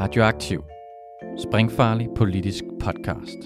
Radioaktiv. 0.00 0.64
Springfarlig 1.38 2.08
politisk 2.16 2.64
podcast. 2.80 3.38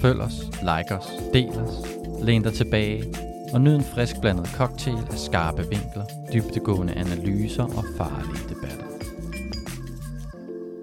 Følg 0.00 0.20
os, 0.20 0.32
like 0.60 0.94
os, 0.94 1.06
del 1.32 1.48
os, 1.48 1.74
læn 2.22 2.42
dig 2.42 2.52
tilbage 2.52 3.04
og 3.52 3.60
nyd 3.60 3.74
en 3.74 3.84
frisk 3.84 4.20
blandet 4.20 4.46
cocktail 4.46 4.96
af 5.10 5.18
skarpe 5.18 5.62
vinkler, 5.62 6.04
dybtegående 6.32 6.92
analyser 6.94 7.62
og 7.62 7.84
farlige 7.96 8.48
debatter. 8.48 8.86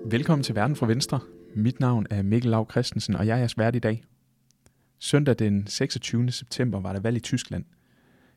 Velkommen 0.06 0.44
til 0.44 0.56
Verden 0.56 0.76
fra 0.76 0.88
Venstre. 0.88 1.20
Mit 1.56 1.80
navn 1.80 2.06
er 2.10 2.22
Mikkel 2.22 2.52
Lav 2.52 2.72
Christensen, 2.72 3.16
og 3.16 3.28
jeg 3.28 3.34
er 3.34 3.38
jeres 3.38 3.58
vært 3.58 3.76
i 3.76 3.80
dag. 3.80 4.04
Søndag 5.00 5.36
den 5.40 5.68
26. 5.68 6.32
september 6.32 6.80
var 6.80 6.94
der 6.94 7.00
valg 7.00 7.18
i 7.18 7.20
Tyskland. 7.20 7.66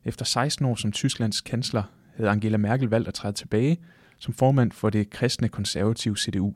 Efter 0.04 0.24
16 0.24 0.66
år 0.66 0.74
som 0.74 0.92
Tysklands 0.92 1.40
kansler 1.40 1.82
havde 2.16 2.30
Angela 2.30 2.56
Merkel 2.56 2.88
valgt 2.88 3.08
at 3.08 3.14
træde 3.14 3.32
tilbage 3.32 3.78
som 4.22 4.34
formand 4.34 4.72
for 4.72 4.90
det 4.90 5.10
kristne 5.10 5.48
konservative 5.48 6.16
CDU. 6.16 6.54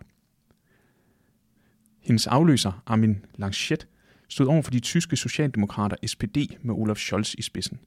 Hendes 2.00 2.26
afløser, 2.26 2.82
Armin 2.86 3.24
Laschet, 3.34 3.88
stod 4.28 4.46
over 4.46 4.62
for 4.62 4.70
de 4.70 4.80
tyske 4.80 5.16
socialdemokrater 5.16 5.96
SPD 6.06 6.36
med 6.62 6.74
Olaf 6.74 6.96
Scholz 6.96 7.34
i 7.34 7.42
spidsen. 7.42 7.78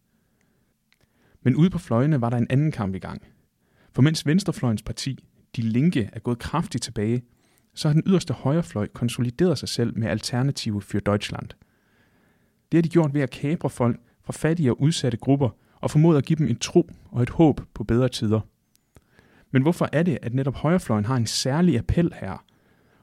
Men 1.44 1.56
ude 1.56 1.70
på 1.70 1.78
fløjene 1.78 2.22
var 2.22 2.30
der 2.30 2.38
en 2.38 2.48
anden 2.50 2.72
kamp 2.72 2.96
i 2.96 3.00
gang. 3.00 3.22
For 3.94 4.02
mens 4.02 4.26
venstrefløjens 4.26 4.84
parti, 4.84 5.26
De 5.56 5.62
Linke, 5.62 6.10
er 6.14 6.20
gået 6.20 6.40
kraftigt 6.40 6.84
tilbage, 6.84 7.24
så 7.74 7.88
har 7.88 7.94
den 7.94 8.04
yderste 8.06 8.34
højrefløj 8.34 8.88
konsolideret 8.88 9.58
sig 9.58 9.70
selv 9.70 9.98
med 9.98 10.08
Alternative 10.08 10.82
für 10.82 11.00
Deutschland. 11.00 11.50
Det 12.72 12.78
har 12.78 12.82
de 12.82 12.90
gjort 12.90 13.14
ved 13.14 13.22
at 13.22 13.30
kapre 13.30 13.70
folk 13.70 14.00
fra 14.24 14.34
fattige 14.34 14.72
og 14.72 14.82
udsatte 14.82 15.18
grupper 15.18 15.50
og 15.76 15.92
formået 15.92 16.18
at 16.18 16.26
give 16.26 16.38
dem 16.38 16.48
en 16.48 16.60
tro 16.60 16.90
og 17.12 17.24
et 17.24 17.30
håb 17.30 17.62
på 17.74 17.84
bedre 17.84 18.10
tider. 18.10 18.42
Men 19.52 19.62
hvorfor 19.62 19.90
er 19.94 20.04
det, 20.04 20.18
at 20.22 20.34
netop 20.34 20.56
højrefløjen 20.56 21.06
har 21.06 21.16
en 21.16 21.28
særlig 21.28 21.78
appel 21.78 22.14
her, 22.22 22.46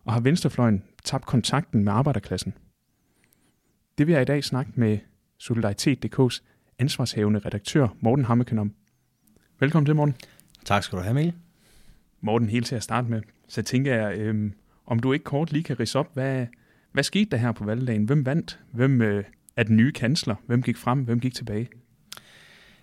og 0.04 0.12
har 0.12 0.20
venstrefløjen 0.20 0.82
tabt 1.04 1.26
kontakten 1.26 1.84
med 1.84 1.92
arbejderklassen? 1.92 2.54
Det 3.98 4.06
vil 4.06 4.12
jeg 4.12 4.22
i 4.22 4.24
dag 4.24 4.44
snakke 4.44 4.72
med 4.74 4.98
Solidaritet.dk's 5.38 6.40
ansvarshævende 6.78 7.38
redaktør 7.38 7.88
Morten 8.00 8.24
Hammeken 8.24 8.58
om. 8.58 8.74
Velkommen 9.60 9.86
til, 9.86 9.96
Morten. 9.96 10.14
Tak 10.64 10.82
skal 10.82 10.98
du 10.98 11.02
have, 11.02 11.14
Mikkel. 11.14 11.34
Morten, 12.20 12.48
helt 12.48 12.66
til 12.66 12.76
at 12.76 12.82
starte 12.82 13.08
med, 13.08 13.22
så 13.48 13.62
tænker 13.62 13.94
jeg, 13.94 14.18
øhm, 14.18 14.52
om 14.86 14.98
du 14.98 15.12
ikke 15.12 15.24
kort 15.24 15.52
lige 15.52 15.64
kan 15.64 15.80
rise 15.80 15.98
op, 15.98 16.14
hvad, 16.14 16.46
hvad 16.92 17.02
skete 17.02 17.30
der 17.30 17.36
her 17.36 17.52
på 17.52 17.64
valgdagen? 17.64 18.04
Hvem 18.04 18.26
vandt? 18.26 18.60
Hvem 18.72 19.02
øh, 19.02 19.24
er 19.56 19.62
den 19.62 19.76
nye 19.76 19.92
kansler? 19.92 20.34
Hvem 20.46 20.62
gik 20.62 20.76
frem? 20.76 21.02
Hvem 21.02 21.20
gik 21.20 21.34
tilbage? 21.34 21.68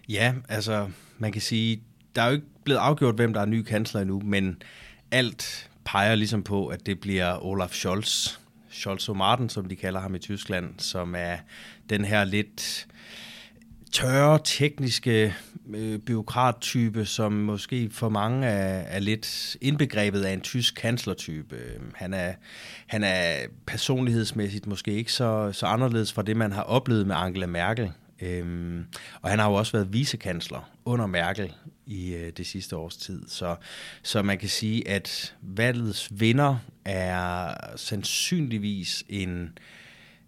Ja, 0.10 0.34
altså, 0.50 0.90
man 1.18 1.32
kan 1.32 1.42
sige, 1.42 1.84
der 2.16 2.22
er 2.22 2.28
jo 2.28 2.34
ikke 2.34 2.48
blevet 2.64 2.80
afgjort, 2.80 3.16
hvem 3.16 3.34
der 3.34 3.42
er 3.42 3.46
ny 3.46 3.62
kansler 3.62 4.02
endnu, 4.02 4.22
men 4.26 4.62
alt 5.12 5.70
peger 5.86 6.16
ligesom 6.16 6.44
på, 6.44 6.68
at 6.68 6.86
det 6.86 7.00
bliver 7.00 7.46
Olaf 7.46 7.72
Scholz, 7.72 8.38
Scholz 8.70 9.10
og 9.10 9.18
Martin, 9.18 9.50
som 9.50 9.66
de 9.66 9.76
kalder 9.76 10.00
ham 10.00 10.16
i 10.16 10.20
Tyskland, 10.20 10.74
som 10.78 11.16
er 11.18 11.38
den 11.90 12.06
her 12.06 12.24
lidt 12.24 12.88
tørre, 13.92 14.40
tekniske 14.44 15.36
øh, 15.74 16.00
byråkrattype, 16.00 17.06
som 17.06 17.32
måske 17.32 17.90
for 17.90 18.10
mange 18.10 18.48
er, 18.48 18.80
er 18.80 19.00
lidt 19.00 19.58
indbegrebet 19.62 20.22
af 20.22 20.34
en 20.34 20.42
tysk 20.42 20.76
kanslertype. 20.76 21.56
Han 21.96 22.14
er, 22.14 22.34
han 22.88 23.04
er 23.04 23.36
personlighedsmæssigt 23.66 24.68
måske 24.68 24.92
ikke 24.92 25.14
så, 25.14 25.52
så 25.52 25.66
anderledes 25.66 26.14
fra 26.14 26.22
det, 26.22 26.38
man 26.38 26.52
har 26.52 26.64
oplevet 26.64 27.08
med 27.08 27.16
Angela 27.16 27.46
Merkel. 27.46 27.92
Øhm, 28.24 28.86
og 29.22 29.30
han 29.30 29.40
har 29.40 29.50
jo 29.50 29.54
også 29.54 29.72
været 29.72 29.94
vicekansler 29.94 30.70
under 30.86 31.06
Merkel 31.06 31.54
i 31.86 32.14
øh, 32.14 32.32
det 32.38 32.48
sidste 32.48 32.78
års 32.78 32.98
tid. 32.98 33.24
Så, 33.28 33.56
så 34.04 34.22
man 34.22 34.38
kan 34.38 34.50
sige, 34.50 34.88
at 34.88 35.36
valgets 35.42 36.10
vinder 36.20 36.58
er 36.86 37.54
sandsynligvis 37.76 39.04
en, 39.10 39.58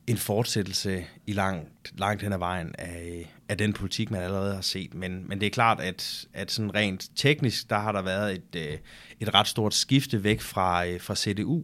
en 0.07 0.17
fortsættelse 0.17 1.05
i 1.27 1.33
langt, 1.33 1.93
langt 1.97 2.23
hen 2.23 2.33
ad 2.33 2.37
vejen 2.37 2.75
af, 2.77 3.33
af 3.49 3.57
den 3.57 3.73
politik, 3.73 4.11
man 4.11 4.21
allerede 4.21 4.55
har 4.55 4.61
set. 4.61 4.93
Men, 4.93 5.27
men 5.27 5.39
det 5.39 5.47
er 5.47 5.51
klart, 5.51 5.79
at, 5.79 6.27
at 6.33 6.51
sådan 6.51 6.75
rent 6.75 7.09
teknisk, 7.15 7.69
der 7.69 7.79
har 7.79 7.91
der 7.91 8.01
været 8.01 8.33
et, 8.33 8.55
øh, 8.55 8.77
et 9.19 9.33
ret 9.33 9.47
stort 9.47 9.73
skifte 9.73 10.23
væk 10.23 10.41
fra, 10.41 10.87
øh, 10.87 11.01
fra 11.01 11.15
CDU, 11.15 11.63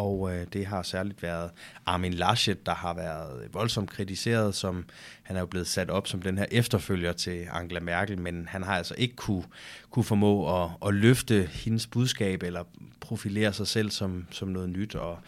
og 0.00 0.34
øh, 0.34 0.46
det 0.52 0.66
har 0.66 0.82
særligt 0.82 1.22
været 1.22 1.50
Armin 1.86 2.14
Laschet, 2.14 2.66
der 2.66 2.74
har 2.74 2.94
været 2.94 3.48
voldsomt 3.52 3.90
kritiseret, 3.90 4.54
som 4.54 4.84
han 5.22 5.36
er 5.36 5.40
jo 5.40 5.46
blevet 5.46 5.66
sat 5.66 5.90
op 5.90 6.06
som 6.06 6.22
den 6.22 6.38
her 6.38 6.46
efterfølger 6.50 7.12
til 7.12 7.46
Angela 7.52 7.80
Merkel, 7.80 8.18
men 8.18 8.48
han 8.48 8.62
har 8.62 8.76
altså 8.76 8.94
ikke 8.98 9.16
kunne, 9.16 9.44
kunne 9.90 10.04
formå 10.04 10.62
at, 10.62 10.70
at 10.86 10.94
løfte 10.94 11.48
hendes 11.52 11.86
budskab 11.86 12.42
eller 12.42 12.64
profilere 13.00 13.52
sig 13.52 13.66
selv 13.66 13.90
som, 13.90 14.26
som 14.30 14.48
noget 14.48 14.68
nyt, 14.68 14.94
og, 14.94 15.18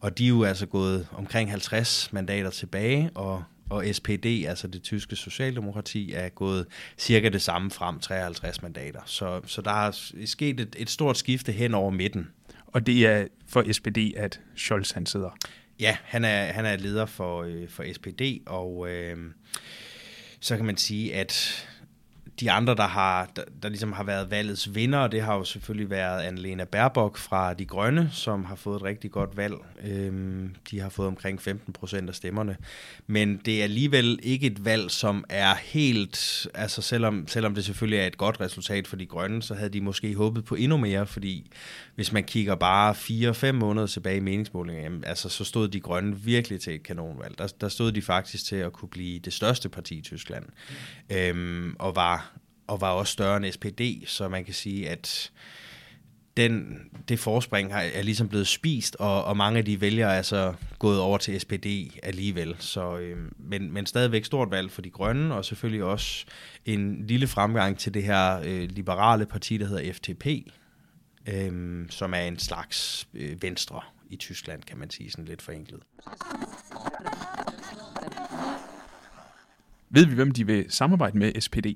og 0.00 0.18
de 0.18 0.24
er 0.24 0.28
jo 0.28 0.44
altså 0.44 0.66
gået 0.66 1.08
omkring 1.12 1.50
50 1.50 2.12
mandater 2.12 2.50
tilbage, 2.50 3.10
og 3.14 3.44
og 3.70 3.84
SPD, 3.92 4.26
altså 4.26 4.68
det 4.68 4.82
tyske 4.82 5.16
socialdemokrati, 5.16 6.12
er 6.12 6.28
gået 6.28 6.66
cirka 6.98 7.28
det 7.28 7.42
samme 7.42 7.70
frem, 7.70 7.98
53 7.98 8.62
mandater. 8.62 9.00
Så, 9.06 9.40
så 9.46 9.62
der 9.62 9.86
er 9.86 10.10
sket 10.24 10.60
et, 10.60 10.76
et 10.78 10.90
stort 10.90 11.18
skifte 11.18 11.52
hen 11.52 11.74
over 11.74 11.90
midten. 11.90 12.28
Og 12.66 12.86
det 12.86 13.06
er 13.06 13.26
for 13.52 13.72
SPD, 13.72 14.16
at 14.16 14.40
Scholz 14.56 14.90
han 14.90 15.06
sidder? 15.06 15.30
Ja, 15.80 15.96
han 16.04 16.24
er, 16.24 16.44
han 16.44 16.64
er 16.64 16.76
leder 16.76 17.06
for, 17.06 17.42
øh, 17.42 17.68
for 17.68 17.84
SPD, 17.92 18.42
og 18.46 18.90
øh, 18.90 19.16
så 20.40 20.56
kan 20.56 20.66
man 20.66 20.76
sige, 20.76 21.14
at 21.14 21.68
de 22.40 22.50
andre, 22.50 22.74
der, 22.74 22.86
har, 22.86 23.30
der, 23.36 23.42
der 23.62 23.68
ligesom 23.68 23.92
har 23.92 24.04
været 24.04 24.30
valgets 24.30 24.74
vinder, 24.74 25.06
det 25.06 25.22
har 25.22 25.34
jo 25.34 25.44
selvfølgelig 25.44 25.90
været 25.90 26.22
Annelena 26.22 26.64
Baerbock 26.64 27.18
fra 27.18 27.54
De 27.54 27.64
Grønne, 27.64 28.10
som 28.12 28.44
har 28.44 28.54
fået 28.54 28.76
et 28.76 28.82
rigtig 28.82 29.10
godt 29.10 29.36
valg. 29.36 29.54
Øhm, 29.84 30.54
de 30.70 30.80
har 30.80 30.88
fået 30.88 31.08
omkring 31.08 31.42
15 31.42 31.72
procent 31.72 32.08
af 32.08 32.14
stemmerne. 32.14 32.56
Men 33.06 33.36
det 33.36 33.60
er 33.60 33.64
alligevel 33.64 34.18
ikke 34.22 34.46
et 34.46 34.64
valg, 34.64 34.90
som 34.90 35.24
er 35.28 35.54
helt... 35.54 36.46
Altså 36.54 36.82
selvom, 36.82 37.28
selvom 37.28 37.54
det 37.54 37.64
selvfølgelig 37.64 37.98
er 37.98 38.06
et 38.06 38.18
godt 38.18 38.40
resultat 38.40 38.86
for 38.86 38.96
De 38.96 39.06
Grønne, 39.06 39.42
så 39.42 39.54
havde 39.54 39.70
de 39.70 39.80
måske 39.80 40.14
håbet 40.14 40.44
på 40.44 40.54
endnu 40.54 40.76
mere, 40.76 41.06
fordi 41.06 41.50
hvis 41.94 42.12
man 42.12 42.24
kigger 42.24 42.54
bare 42.54 42.92
4-5 43.50 43.52
måneder 43.52 43.86
tilbage 43.86 44.16
i 44.16 44.20
meningsmålingen, 44.20 44.84
jamen, 44.84 45.04
altså, 45.04 45.28
så 45.28 45.44
stod 45.44 45.68
De 45.68 45.80
Grønne 45.80 46.20
virkelig 46.20 46.60
til 46.60 46.74
et 46.74 46.82
kanonvalg. 46.82 47.38
Der, 47.38 47.46
der 47.60 47.68
stod 47.68 47.92
de 47.92 48.02
faktisk 48.02 48.44
til 48.44 48.56
at 48.56 48.72
kunne 48.72 48.88
blive 48.88 49.18
det 49.18 49.32
største 49.32 49.68
parti 49.68 49.98
i 49.98 50.02
Tyskland. 50.02 50.44
Mm. 51.10 51.16
Øhm, 51.16 51.76
og 51.78 51.96
var 51.96 52.31
og 52.66 52.80
var 52.80 52.90
også 52.90 53.12
større 53.12 53.36
end 53.36 53.52
SPD, 53.52 54.08
så 54.08 54.28
man 54.28 54.44
kan 54.44 54.54
sige, 54.54 54.88
at 54.88 55.32
den, 56.36 56.80
det 57.08 57.18
forspring 57.18 57.72
har, 57.72 57.80
er 57.80 58.02
ligesom 58.02 58.28
blevet 58.28 58.46
spist, 58.46 58.96
og, 58.96 59.24
og 59.24 59.36
mange 59.36 59.58
af 59.58 59.64
de 59.64 59.80
vælgere 59.80 60.16
er 60.16 60.22
så 60.22 60.54
gået 60.78 61.00
over 61.00 61.18
til 61.18 61.40
SPD 61.40 61.66
alligevel. 62.02 62.56
Så, 62.58 62.98
øh, 62.98 63.16
men, 63.38 63.72
men 63.72 63.86
stadigvæk 63.86 64.24
stort 64.24 64.50
valg 64.50 64.70
for 64.70 64.82
de 64.82 64.90
grønne, 64.90 65.34
og 65.34 65.44
selvfølgelig 65.44 65.84
også 65.84 66.24
en 66.64 67.06
lille 67.06 67.26
fremgang 67.26 67.78
til 67.78 67.94
det 67.94 68.02
her 68.02 68.40
øh, 68.44 68.68
liberale 68.70 69.26
parti, 69.26 69.56
der 69.56 69.66
hedder 69.66 69.92
FTP, 69.92 70.26
øh, 71.28 71.84
som 71.90 72.14
er 72.14 72.20
en 72.20 72.38
slags 72.38 73.08
øh, 73.14 73.42
venstre 73.42 73.80
i 74.10 74.16
Tyskland, 74.16 74.62
kan 74.62 74.78
man 74.78 74.90
sige 74.90 75.10
sådan 75.10 75.24
lidt 75.24 75.42
forenklet. 75.42 75.80
Ved 79.90 80.06
vi, 80.06 80.14
hvem 80.14 80.30
de 80.30 80.46
vil 80.46 80.66
samarbejde 80.68 81.18
med 81.18 81.40
SPD? 81.40 81.66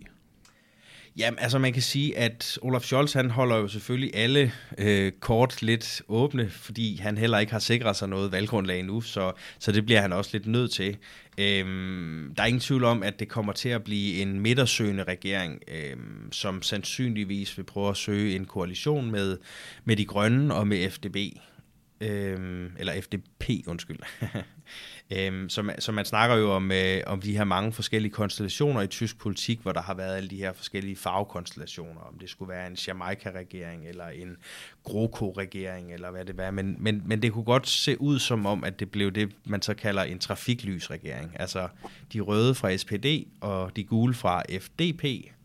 Jamen, 1.18 1.38
altså 1.38 1.58
man 1.58 1.72
kan 1.72 1.82
sige, 1.82 2.18
at 2.18 2.58
Olaf 2.62 2.82
Scholz, 2.82 3.12
han 3.12 3.30
holder 3.30 3.56
jo 3.56 3.68
selvfølgelig 3.68 4.10
alle 4.14 4.52
øh, 4.78 5.12
kort 5.20 5.62
lidt 5.62 6.02
åbne, 6.08 6.50
fordi 6.50 6.96
han 6.96 7.18
heller 7.18 7.38
ikke 7.38 7.52
har 7.52 7.58
sikret 7.58 7.96
sig 7.96 8.08
noget 8.08 8.32
valggrundlag 8.32 8.78
endnu, 8.80 9.00
så, 9.00 9.32
så 9.58 9.72
det 9.72 9.86
bliver 9.86 10.00
han 10.00 10.12
også 10.12 10.30
lidt 10.32 10.46
nødt 10.46 10.70
til. 10.70 10.96
Øhm, 11.38 12.34
der 12.36 12.42
er 12.42 12.46
ingen 12.46 12.60
tvivl 12.60 12.84
om, 12.84 13.02
at 13.02 13.20
det 13.20 13.28
kommer 13.28 13.52
til 13.52 13.68
at 13.68 13.84
blive 13.84 14.22
en 14.22 14.40
midtersøgende 14.40 15.04
regering, 15.04 15.60
øhm, 15.68 16.32
som 16.32 16.62
sandsynligvis 16.62 17.58
vil 17.58 17.64
prøve 17.64 17.90
at 17.90 17.96
søge 17.96 18.36
en 18.36 18.44
koalition 18.44 19.10
med, 19.10 19.38
med 19.84 19.96
de 19.96 20.04
grønne 20.04 20.54
og 20.54 20.66
med 20.66 20.90
FDB. 20.90 21.16
Øhm, 22.00 22.72
eller 22.78 23.00
FDP, 23.00 23.50
undskyld. 23.66 23.98
Øhm, 25.10 25.48
så, 25.48 25.62
man, 25.62 25.80
så 25.80 25.92
man 25.92 26.04
snakker 26.04 26.36
jo 26.36 26.52
om, 26.52 26.72
øh, 26.72 27.00
om 27.06 27.20
de 27.20 27.36
her 27.36 27.44
mange 27.44 27.72
forskellige 27.72 28.12
konstellationer 28.12 28.80
i 28.80 28.86
tysk 28.86 29.18
politik, 29.18 29.60
hvor 29.60 29.72
der 29.72 29.82
har 29.82 29.94
været 29.94 30.16
alle 30.16 30.28
de 30.28 30.36
her 30.36 30.52
forskellige 30.52 30.96
farvekonstellationer, 30.96 32.00
om 32.00 32.18
det 32.18 32.30
skulle 32.30 32.48
være 32.48 32.66
en 32.66 32.76
Jamaica-regering, 32.86 33.88
eller 33.88 34.06
en 34.06 34.36
GroKo-regering, 34.84 35.92
eller 35.92 36.10
hvad 36.10 36.24
det 36.24 36.36
var. 36.36 36.50
Men, 36.50 36.76
men, 36.78 37.02
men 37.04 37.22
det 37.22 37.32
kunne 37.32 37.44
godt 37.44 37.68
se 37.68 38.00
ud 38.00 38.18
som 38.18 38.46
om, 38.46 38.64
at 38.64 38.80
det 38.80 38.90
blev 38.90 39.10
det, 39.10 39.32
man 39.44 39.62
så 39.62 39.74
kalder 39.74 40.02
en 40.02 40.18
trafiklysregering. 40.18 41.40
Altså 41.40 41.68
de 42.12 42.20
røde 42.20 42.54
fra 42.54 42.76
SPD, 42.76 43.06
og 43.40 43.76
de 43.76 43.84
gule 43.84 44.14
fra 44.14 44.42
FDP, 44.60 45.04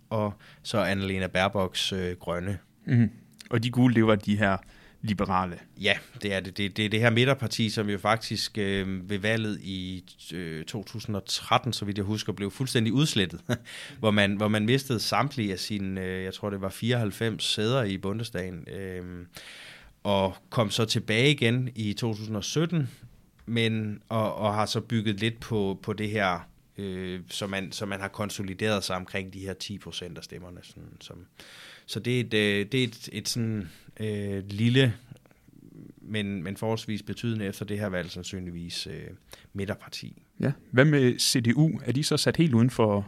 og 0.09 0.33
så 0.63 0.77
Annalena 0.77 1.27
Baerbocks 1.27 1.93
øh, 1.93 2.15
grønne. 2.17 2.57
Mm. 2.85 3.09
Og 3.49 3.63
de 3.63 3.71
gule, 3.71 3.95
det 3.95 4.07
var 4.07 4.15
de 4.15 4.37
her 4.37 4.57
liberale. 5.01 5.59
Ja, 5.81 5.97
det 6.21 6.33
er 6.33 6.39
det. 6.39 6.57
Det, 6.57 6.77
det 6.77 6.85
er 6.85 6.89
det 6.89 6.99
her 6.99 7.09
midterparti, 7.09 7.69
som 7.69 7.89
jo 7.89 7.97
faktisk 7.97 8.57
øh, 8.57 9.09
ved 9.09 9.17
valget 9.17 9.59
i 9.61 10.03
øh, 10.33 10.65
2013, 10.65 11.73
så 11.73 11.85
vidt 11.85 11.97
jeg 11.97 12.05
husker, 12.05 12.33
blev 12.33 12.51
fuldstændig 12.51 12.93
udslettet, 12.93 13.41
hvor, 13.99 14.11
man, 14.11 14.35
hvor 14.35 14.47
man 14.47 14.65
mistede 14.65 14.99
samtlige 14.99 15.51
af 15.51 15.59
sine, 15.59 16.01
øh, 16.01 16.23
jeg 16.23 16.33
tror 16.33 16.49
det 16.49 16.61
var 16.61 16.69
94 16.69 17.43
sæder 17.43 17.83
i 17.83 17.97
Bundestagen, 17.97 18.67
øh, 18.69 19.25
og 20.03 20.35
kom 20.49 20.69
så 20.69 20.85
tilbage 20.85 21.31
igen 21.31 21.69
i 21.75 21.93
2017, 21.93 22.89
men, 23.45 24.01
og, 24.09 24.35
og 24.35 24.53
har 24.53 24.65
så 24.65 24.81
bygget 24.81 25.19
lidt 25.19 25.39
på, 25.39 25.79
på 25.83 25.93
det 25.93 26.09
her, 26.09 26.39
øh, 26.77 27.19
så, 27.29 27.47
man, 27.47 27.71
så 27.71 27.85
man 27.85 27.99
har 27.99 28.07
konsolideret 28.07 28.83
sig 28.83 28.95
omkring 28.95 29.33
de 29.33 29.39
her 29.39 29.53
10 29.53 29.77
procent 29.77 30.17
af 30.17 30.23
stemmerne. 30.23 30.59
Sådan, 30.63 30.97
som, 30.99 31.25
så 31.85 31.99
det 31.99 32.15
er 32.15 32.19
et, 32.19 32.33
øh, 32.33 32.65
det 32.71 32.79
er 32.79 32.83
et, 32.83 33.09
et 33.11 33.29
sådan 33.29 33.69
øh, 34.01 34.43
lille, 34.47 34.93
men, 36.01 36.43
men 36.43 36.57
forholdsvis 36.57 37.03
betydende 37.03 37.45
efter 37.45 37.65
det 37.65 37.79
her 37.79 37.87
valg 37.87 38.11
sandsynligvis 38.11 38.87
øh, 38.87 39.07
midterparti. 39.53 40.23
Ja. 40.39 40.51
Hvad 40.71 40.85
med 40.85 41.19
CDU? 41.19 41.79
Er 41.85 41.91
de 41.91 42.03
så 42.03 42.17
sat 42.17 42.37
helt 42.37 42.53
uden 42.53 42.69
for 42.69 43.07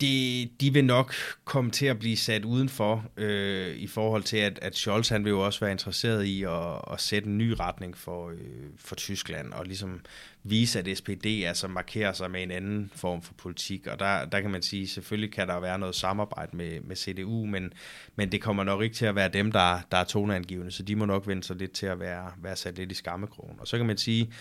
de, 0.00 0.48
de 0.60 0.72
vil 0.72 0.84
nok 0.84 1.14
komme 1.44 1.70
til 1.70 1.86
at 1.86 1.98
blive 1.98 2.16
sat 2.16 2.44
udenfor 2.44 3.04
øh, 3.16 3.76
i 3.76 3.86
forhold 3.86 4.22
til, 4.22 4.36
at, 4.36 4.58
at 4.62 4.76
Scholz 4.76 5.08
han 5.08 5.24
vil 5.24 5.30
jo 5.30 5.40
også 5.40 5.60
være 5.60 5.70
interesseret 5.70 6.24
i 6.24 6.42
at, 6.42 6.80
at 6.92 7.00
sætte 7.00 7.28
en 7.28 7.38
ny 7.38 7.54
retning 7.60 7.96
for, 7.96 8.28
øh, 8.28 8.36
for 8.76 8.94
Tyskland, 8.94 9.52
og 9.52 9.64
ligesom 9.66 10.00
vise, 10.42 10.78
at 10.78 10.98
SPD 10.98 11.26
altså 11.26 11.68
markerer 11.68 12.12
sig 12.12 12.30
med 12.30 12.42
en 12.42 12.50
anden 12.50 12.90
form 12.94 13.22
for 13.22 13.34
politik. 13.34 13.86
Og 13.86 13.98
der, 13.98 14.24
der 14.24 14.40
kan 14.40 14.50
man 14.50 14.62
sige, 14.62 14.88
selvfølgelig 14.88 15.32
kan 15.32 15.48
der 15.48 15.60
være 15.60 15.78
noget 15.78 15.94
samarbejde 15.94 16.56
med, 16.56 16.80
med 16.80 16.96
CDU, 16.96 17.46
men, 17.46 17.72
men 18.16 18.32
det 18.32 18.42
kommer 18.42 18.64
nok 18.64 18.82
ikke 18.82 18.94
til 18.94 19.06
at 19.06 19.14
være 19.14 19.28
dem, 19.28 19.52
der, 19.52 19.80
der 19.90 19.98
er 19.98 20.04
toneangivende, 20.04 20.70
så 20.70 20.82
de 20.82 20.96
må 20.96 21.04
nok 21.04 21.26
vende 21.26 21.42
sig 21.42 21.56
lidt 21.56 21.72
til 21.72 21.86
at 21.86 22.00
være, 22.00 22.32
være 22.42 22.56
sat 22.56 22.78
lidt 22.78 22.92
i 22.92 22.94
skammekrogen. 22.94 23.56
Og 23.60 23.68
så 23.68 23.76
kan 23.76 23.86
man 23.86 23.98
sige, 23.98 24.32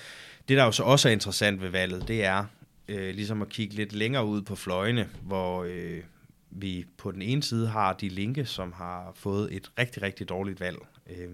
det 0.47 0.57
der 0.57 0.63
jo 0.63 0.71
så 0.71 0.83
også 0.83 1.09
er 1.09 1.13
interessant 1.13 1.61
ved 1.61 1.69
valget, 1.69 2.07
det 2.07 2.23
er, 2.25 2.45
øh, 2.87 3.15
ligesom 3.15 3.41
at 3.41 3.49
kigge 3.49 3.75
lidt 3.75 3.93
længere 3.93 4.25
ud 4.25 4.41
på 4.41 4.55
fløjene, 4.55 5.09
hvor 5.21 5.63
øh, 5.63 6.03
vi 6.49 6.85
på 6.97 7.11
den 7.11 7.21
ene 7.21 7.43
side 7.43 7.67
har 7.67 7.93
de 7.93 8.09
linke, 8.09 8.45
som 8.45 8.71
har 8.71 9.11
fået 9.15 9.55
et 9.55 9.71
rigtig, 9.79 10.01
rigtig 10.01 10.29
dårligt 10.29 10.59
valg. 10.59 10.77
Øh, 11.09 11.29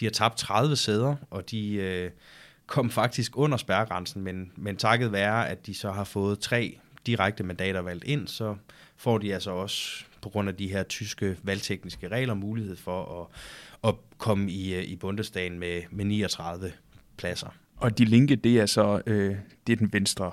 de 0.00 0.04
har 0.04 0.10
tabt 0.10 0.38
30 0.38 0.76
sæder, 0.76 1.16
og 1.30 1.50
de 1.50 1.74
øh, 1.74 2.10
kom 2.66 2.90
faktisk 2.90 3.38
under 3.38 3.56
spærregrænsen, 3.56 4.22
men, 4.22 4.52
men 4.56 4.76
takket 4.76 5.12
være, 5.12 5.48
at 5.48 5.66
de 5.66 5.74
så 5.74 5.90
har 5.90 6.04
fået 6.04 6.38
tre 6.38 6.78
direkte 7.06 7.44
mandater 7.44 7.80
valgt 7.80 8.04
ind, 8.04 8.28
så 8.28 8.56
får 8.96 9.18
de 9.18 9.34
altså 9.34 9.50
også 9.50 10.04
på 10.22 10.28
grund 10.28 10.48
af 10.48 10.56
de 10.56 10.68
her 10.68 10.82
tyske 10.82 11.36
valgtekniske 11.42 12.08
regler 12.08 12.34
mulighed 12.34 12.76
for 12.76 13.22
at, 13.22 13.88
at 13.88 13.94
komme 14.18 14.50
i, 14.50 14.74
øh, 14.74 14.84
i 14.84 14.96
Bundestagen 14.96 15.58
med, 15.58 15.82
med 15.90 16.04
39 16.04 16.72
pladser. 17.16 17.54
Og 17.76 17.98
de 17.98 18.04
linke, 18.04 18.36
det 18.36 18.60
er 18.60 18.66
så 18.66 19.02
øh, 19.06 19.36
det 19.66 19.72
er 19.72 19.76
den 19.76 19.92
venstre 19.92 20.32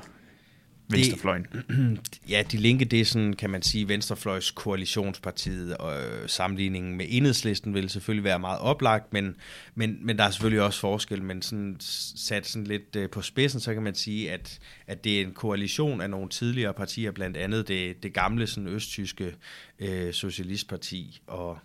venstrefløjen? 0.89 1.47
Det, 1.51 1.99
ja, 2.29 2.43
De 2.51 2.57
Linke, 2.57 2.85
det 2.85 3.01
er 3.01 3.05
sådan, 3.05 3.33
kan 3.33 3.49
man 3.49 3.61
sige, 3.61 3.87
venstrefløjs 3.87 4.51
koalitionspartiet, 4.51 5.77
og 5.77 6.01
øh, 6.01 6.29
sammenligningen 6.29 6.97
med 6.97 7.05
enhedslisten 7.09 7.73
vil 7.73 7.89
selvfølgelig 7.89 8.23
være 8.23 8.39
meget 8.39 8.59
oplagt, 8.59 9.13
men, 9.13 9.35
men, 9.75 9.97
men 10.01 10.17
der 10.17 10.23
er 10.23 10.31
selvfølgelig 10.31 10.61
også 10.61 10.79
forskel, 10.79 11.23
men 11.23 11.41
sådan, 11.41 11.77
sat 11.79 12.47
sådan 12.47 12.67
lidt 12.67 12.95
øh, 12.95 13.09
på 13.09 13.21
spidsen, 13.21 13.59
så 13.59 13.73
kan 13.73 13.83
man 13.83 13.95
sige, 13.95 14.31
at, 14.31 14.59
at 14.87 15.03
det 15.03 15.17
er 15.17 15.25
en 15.25 15.33
koalition 15.33 16.01
af 16.01 16.09
nogle 16.09 16.29
tidligere 16.29 16.73
partier, 16.73 17.11
blandt 17.11 17.37
andet 17.37 17.67
det, 17.67 18.03
det 18.03 18.13
gamle 18.13 18.47
sådan, 18.47 18.69
østtyske 18.69 19.35
øh, 19.79 20.13
socialistparti, 20.13 21.21
og, 21.27 21.57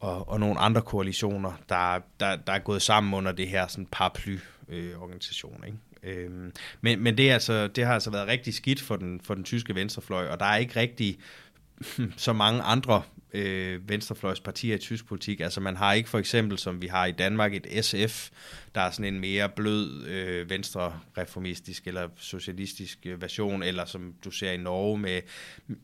og, 0.00 0.28
og 0.28 0.40
nogle 0.40 0.58
andre 0.58 0.82
koalitioner, 0.82 1.52
der, 1.68 1.98
der, 2.20 2.36
der 2.36 2.52
er 2.52 2.58
gået 2.58 2.82
sammen 2.82 3.14
under 3.14 3.32
det 3.32 3.48
her 3.48 3.66
sådan 3.66 3.86
paraply-organisation. 3.86 5.60
Øh, 5.62 5.66
ikke? 5.66 5.78
Øhm, 6.06 6.52
men 6.80 7.02
men 7.02 7.16
det, 7.18 7.30
er 7.30 7.34
altså, 7.34 7.66
det 7.66 7.84
har 7.86 7.94
altså 7.94 8.10
været 8.10 8.28
rigtig 8.28 8.54
skidt 8.54 8.80
for 8.80 8.96
den, 8.96 9.20
for 9.20 9.34
den 9.34 9.44
tyske 9.44 9.74
venstrefløj, 9.74 10.26
og 10.26 10.40
der 10.40 10.46
er 10.46 10.56
ikke 10.56 10.80
rigtig 10.80 11.18
så 12.16 12.32
mange 12.32 12.62
andre 12.62 13.02
øh, 13.34 13.88
venstrefløjspartier 13.88 14.74
i 14.74 14.78
tysk 14.78 15.06
politik. 15.06 15.40
Altså 15.40 15.60
man 15.60 15.76
har 15.76 15.92
ikke 15.92 16.08
for 16.08 16.18
eksempel, 16.18 16.58
som 16.58 16.82
vi 16.82 16.86
har 16.86 17.06
i 17.06 17.12
Danmark, 17.12 17.54
et 17.54 17.84
SF, 17.84 18.30
der 18.74 18.80
er 18.80 18.90
sådan 18.90 19.14
en 19.14 19.20
mere 19.20 19.48
blød 19.48 20.06
øh, 20.06 20.50
venstre-reformistisk 20.50 21.86
eller 21.86 22.08
socialistisk 22.16 22.98
øh, 23.06 23.22
version, 23.22 23.62
eller 23.62 23.84
som 23.84 24.14
du 24.24 24.30
ser 24.30 24.52
i 24.52 24.56
Norge 24.56 24.98
med, 24.98 25.20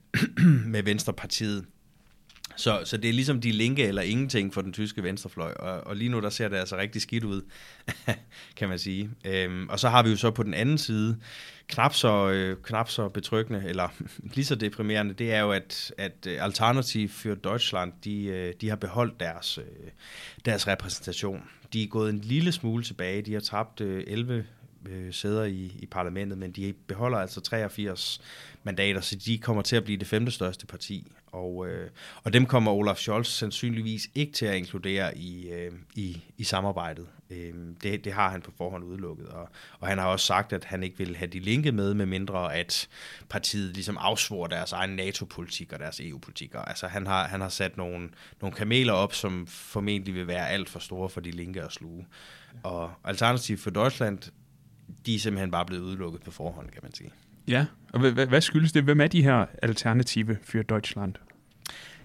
med 0.74 0.82
Venstrepartiet. 0.82 1.66
Så, 2.60 2.80
så 2.84 2.96
det 2.96 3.08
er 3.08 3.12
ligesom 3.12 3.40
de 3.40 3.52
linke 3.52 3.86
eller 3.86 4.02
ingenting 4.02 4.54
for 4.54 4.60
den 4.60 4.72
tyske 4.72 5.02
venstrefløj, 5.02 5.52
og, 5.52 5.86
og 5.86 5.96
lige 5.96 6.08
nu 6.08 6.20
der 6.20 6.30
ser 6.30 6.48
det 6.48 6.56
altså 6.56 6.76
rigtig 6.76 7.02
skidt 7.02 7.24
ud, 7.24 7.42
kan 8.56 8.68
man 8.68 8.78
sige. 8.78 9.10
Øhm, 9.24 9.68
og 9.68 9.80
så 9.80 9.88
har 9.88 10.02
vi 10.02 10.10
jo 10.10 10.16
så 10.16 10.30
på 10.30 10.42
den 10.42 10.54
anden 10.54 10.78
side, 10.78 11.18
knap 11.68 11.94
så, 11.94 12.30
øh, 12.30 12.56
knap 12.62 12.90
så 12.90 13.08
betryggende, 13.08 13.62
eller 13.66 13.88
lige 14.34 14.44
så 14.44 14.54
deprimerende, 14.54 15.14
det 15.14 15.32
er 15.32 15.40
jo, 15.40 15.52
at, 15.52 15.92
at 15.98 16.26
øh, 16.28 16.44
Alternativ 16.44 17.08
for 17.08 17.34
Deutschland, 17.34 17.92
de, 18.04 18.24
øh, 18.24 18.54
de 18.60 18.68
har 18.68 18.76
beholdt 18.76 19.20
deres, 19.20 19.58
øh, 19.58 19.64
deres 20.44 20.68
repræsentation. 20.68 21.42
De 21.72 21.82
er 21.82 21.86
gået 21.86 22.10
en 22.10 22.18
lille 22.18 22.52
smule 22.52 22.84
tilbage, 22.84 23.22
de 23.22 23.32
har 23.32 23.40
tabt 23.40 23.80
øh, 23.80 24.04
11 24.06 24.46
øh, 24.88 25.12
sæder 25.12 25.44
i, 25.44 25.72
i 25.78 25.86
parlamentet, 25.86 26.38
men 26.38 26.52
de 26.52 26.74
beholder 26.86 27.18
altså 27.18 27.40
83 27.40 28.20
mandater, 28.62 29.00
så 29.00 29.16
de 29.16 29.38
kommer 29.38 29.62
til 29.62 29.76
at 29.76 29.84
blive 29.84 29.98
det 29.98 30.06
femte 30.06 30.32
største 30.32 30.66
parti. 30.66 31.12
Og, 31.26 31.68
øh, 31.68 31.90
og 32.24 32.32
dem 32.32 32.46
kommer 32.46 32.72
Olaf 32.72 32.96
Scholz 32.96 33.28
sandsynligvis 33.28 34.08
ikke 34.14 34.32
til 34.32 34.46
at 34.46 34.56
inkludere 34.56 35.18
i, 35.18 35.50
øh, 35.50 35.72
i, 35.94 36.22
i 36.38 36.44
samarbejdet. 36.44 37.06
Øh, 37.30 37.54
det, 37.82 38.04
det 38.04 38.12
har 38.12 38.30
han 38.30 38.42
på 38.42 38.52
forhånd 38.56 38.84
udelukket. 38.84 39.28
Og, 39.28 39.48
og 39.78 39.88
han 39.88 39.98
har 39.98 40.06
også 40.06 40.26
sagt, 40.26 40.52
at 40.52 40.64
han 40.64 40.82
ikke 40.82 40.98
vil 40.98 41.16
have 41.16 41.28
de 41.28 41.38
linke 41.38 41.72
med, 41.72 41.94
med 41.94 42.06
mindre 42.06 42.54
at 42.54 42.88
partiet 43.28 43.74
ligesom 43.74 43.98
afsvor 44.00 44.46
deres 44.46 44.72
egen 44.72 44.96
NATO-politik 44.96 45.72
og 45.72 45.78
deres 45.78 46.00
EU-politik. 46.00 46.50
Altså 46.54 46.86
han 46.86 47.06
har, 47.06 47.28
han 47.28 47.40
har 47.40 47.48
sat 47.48 47.76
nogle, 47.76 48.08
nogle 48.40 48.56
kameler 48.56 48.92
op, 48.92 49.14
som 49.14 49.46
formentlig 49.46 50.14
vil 50.14 50.26
være 50.26 50.48
alt 50.48 50.68
for 50.68 50.78
store 50.78 51.08
for 51.08 51.20
de 51.20 51.30
linke 51.30 51.62
at 51.62 51.72
sluge. 51.72 52.06
Og 52.62 52.92
Alternativ 53.04 53.58
for 53.58 53.70
Deutschland, 53.70 54.18
de 55.06 55.14
er 55.14 55.18
simpelthen 55.18 55.50
bare 55.50 55.66
blevet 55.66 55.82
udelukket 55.82 56.22
på 56.22 56.30
forhånd, 56.30 56.70
kan 56.70 56.80
man 56.82 56.94
sige. 56.94 57.10
Ja, 57.48 57.66
og 57.92 58.00
hvad, 58.00 58.26
hvad 58.26 58.40
skyldes 58.40 58.72
det? 58.72 58.82
Hvem 58.82 59.00
er 59.00 59.06
de 59.06 59.22
her 59.22 59.46
alternative 59.62 60.38
for 60.42 60.62
Deutschland? 60.62 61.14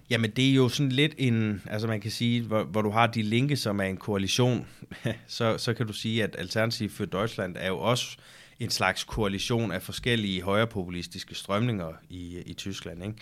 Jamen, 0.10 0.32
det 0.32 0.50
er 0.50 0.54
jo 0.54 0.70
sådan 0.70 0.92
lidt 0.92 1.16
en, 1.18 1.62
altså 1.66 1.88
man 1.88 2.02
kan 2.02 2.12
sige, 2.12 2.42
hvor, 2.42 2.64
hvor 2.64 2.82
du 2.82 2.90
har 2.90 3.08
de 3.08 3.22
linke, 3.22 3.56
som 3.56 3.80
er 3.80 3.84
en 3.84 3.98
koalition, 3.98 4.68
så, 5.28 5.58
så 5.58 5.74
kan 5.74 5.88
du 5.88 5.94
sige, 5.94 6.24
at 6.24 6.36
Alternativ 6.40 6.90
for 6.90 7.06
Deutschland 7.06 7.56
er 7.60 7.68
jo 7.68 7.80
også 7.80 8.18
en 8.60 8.70
slags 8.70 9.04
koalition 9.04 9.72
af 9.72 9.82
forskellige 9.82 10.42
højrepopulistiske 10.42 11.36
strømninger 11.36 11.92
i, 12.10 12.42
i 12.46 12.54
Tyskland. 12.54 13.04
Ikke? 13.04 13.15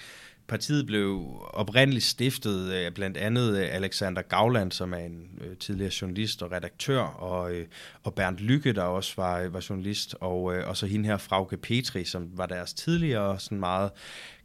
Partiet 0.54 0.86
blev 0.86 1.42
oprindeligt 1.54 2.06
stiftet 2.06 2.72
af 2.72 2.94
blandt 2.94 3.18
andet 3.18 3.58
Alexander 3.58 4.22
Gavland, 4.22 4.72
som 4.72 4.94
er 4.94 4.98
en 4.98 5.30
øh, 5.42 5.58
tidligere 5.58 5.92
journalist 6.02 6.44
og 6.44 6.52
redaktør, 6.52 7.02
og, 7.02 7.54
øh, 7.54 7.68
og 8.04 8.14
Bernd 8.14 8.38
Lykke, 8.38 8.74
der 8.74 8.84
også 8.84 9.14
var, 9.18 9.40
øh, 9.40 9.54
var 9.54 9.66
journalist, 9.70 10.16
og, 10.22 10.44
og 10.44 10.78
så 10.78 10.86
hende 10.86 11.06
her, 11.06 11.18
Frauke 11.18 11.58
Petri, 11.58 12.06
som 12.06 12.30
var 12.34 12.46
deres 12.46 12.74
tidligere 12.74 13.40
sådan 13.40 13.60
meget 13.60 13.92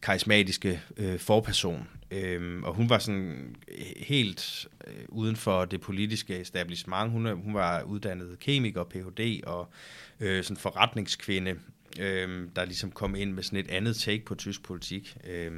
karismatiske 0.02 0.80
øh, 0.96 1.18
forperson. 1.18 1.88
Øhm, 2.10 2.64
og 2.64 2.74
hun 2.74 2.90
var 2.90 2.98
sådan 2.98 3.56
helt 3.96 4.68
øh, 4.86 4.92
uden 5.08 5.36
for 5.36 5.64
det 5.64 5.80
politiske 5.80 6.40
establishment. 6.40 7.10
Hun, 7.10 7.42
hun 7.42 7.54
var 7.54 7.82
uddannet 7.82 8.38
kemiker, 8.38 8.84
Ph.D. 8.84 9.40
og 9.46 9.68
øh, 10.20 10.44
sådan 10.44 10.56
forretningskvinde, 10.56 11.54
øh, 11.98 12.48
der 12.56 12.64
ligesom 12.64 12.90
kom 12.90 13.14
ind 13.14 13.32
med 13.32 13.42
sådan 13.42 13.58
et 13.58 13.70
andet 13.70 13.96
take 13.96 14.24
på 14.24 14.34
tysk 14.34 14.62
politik. 14.62 15.16
Øh, 15.24 15.52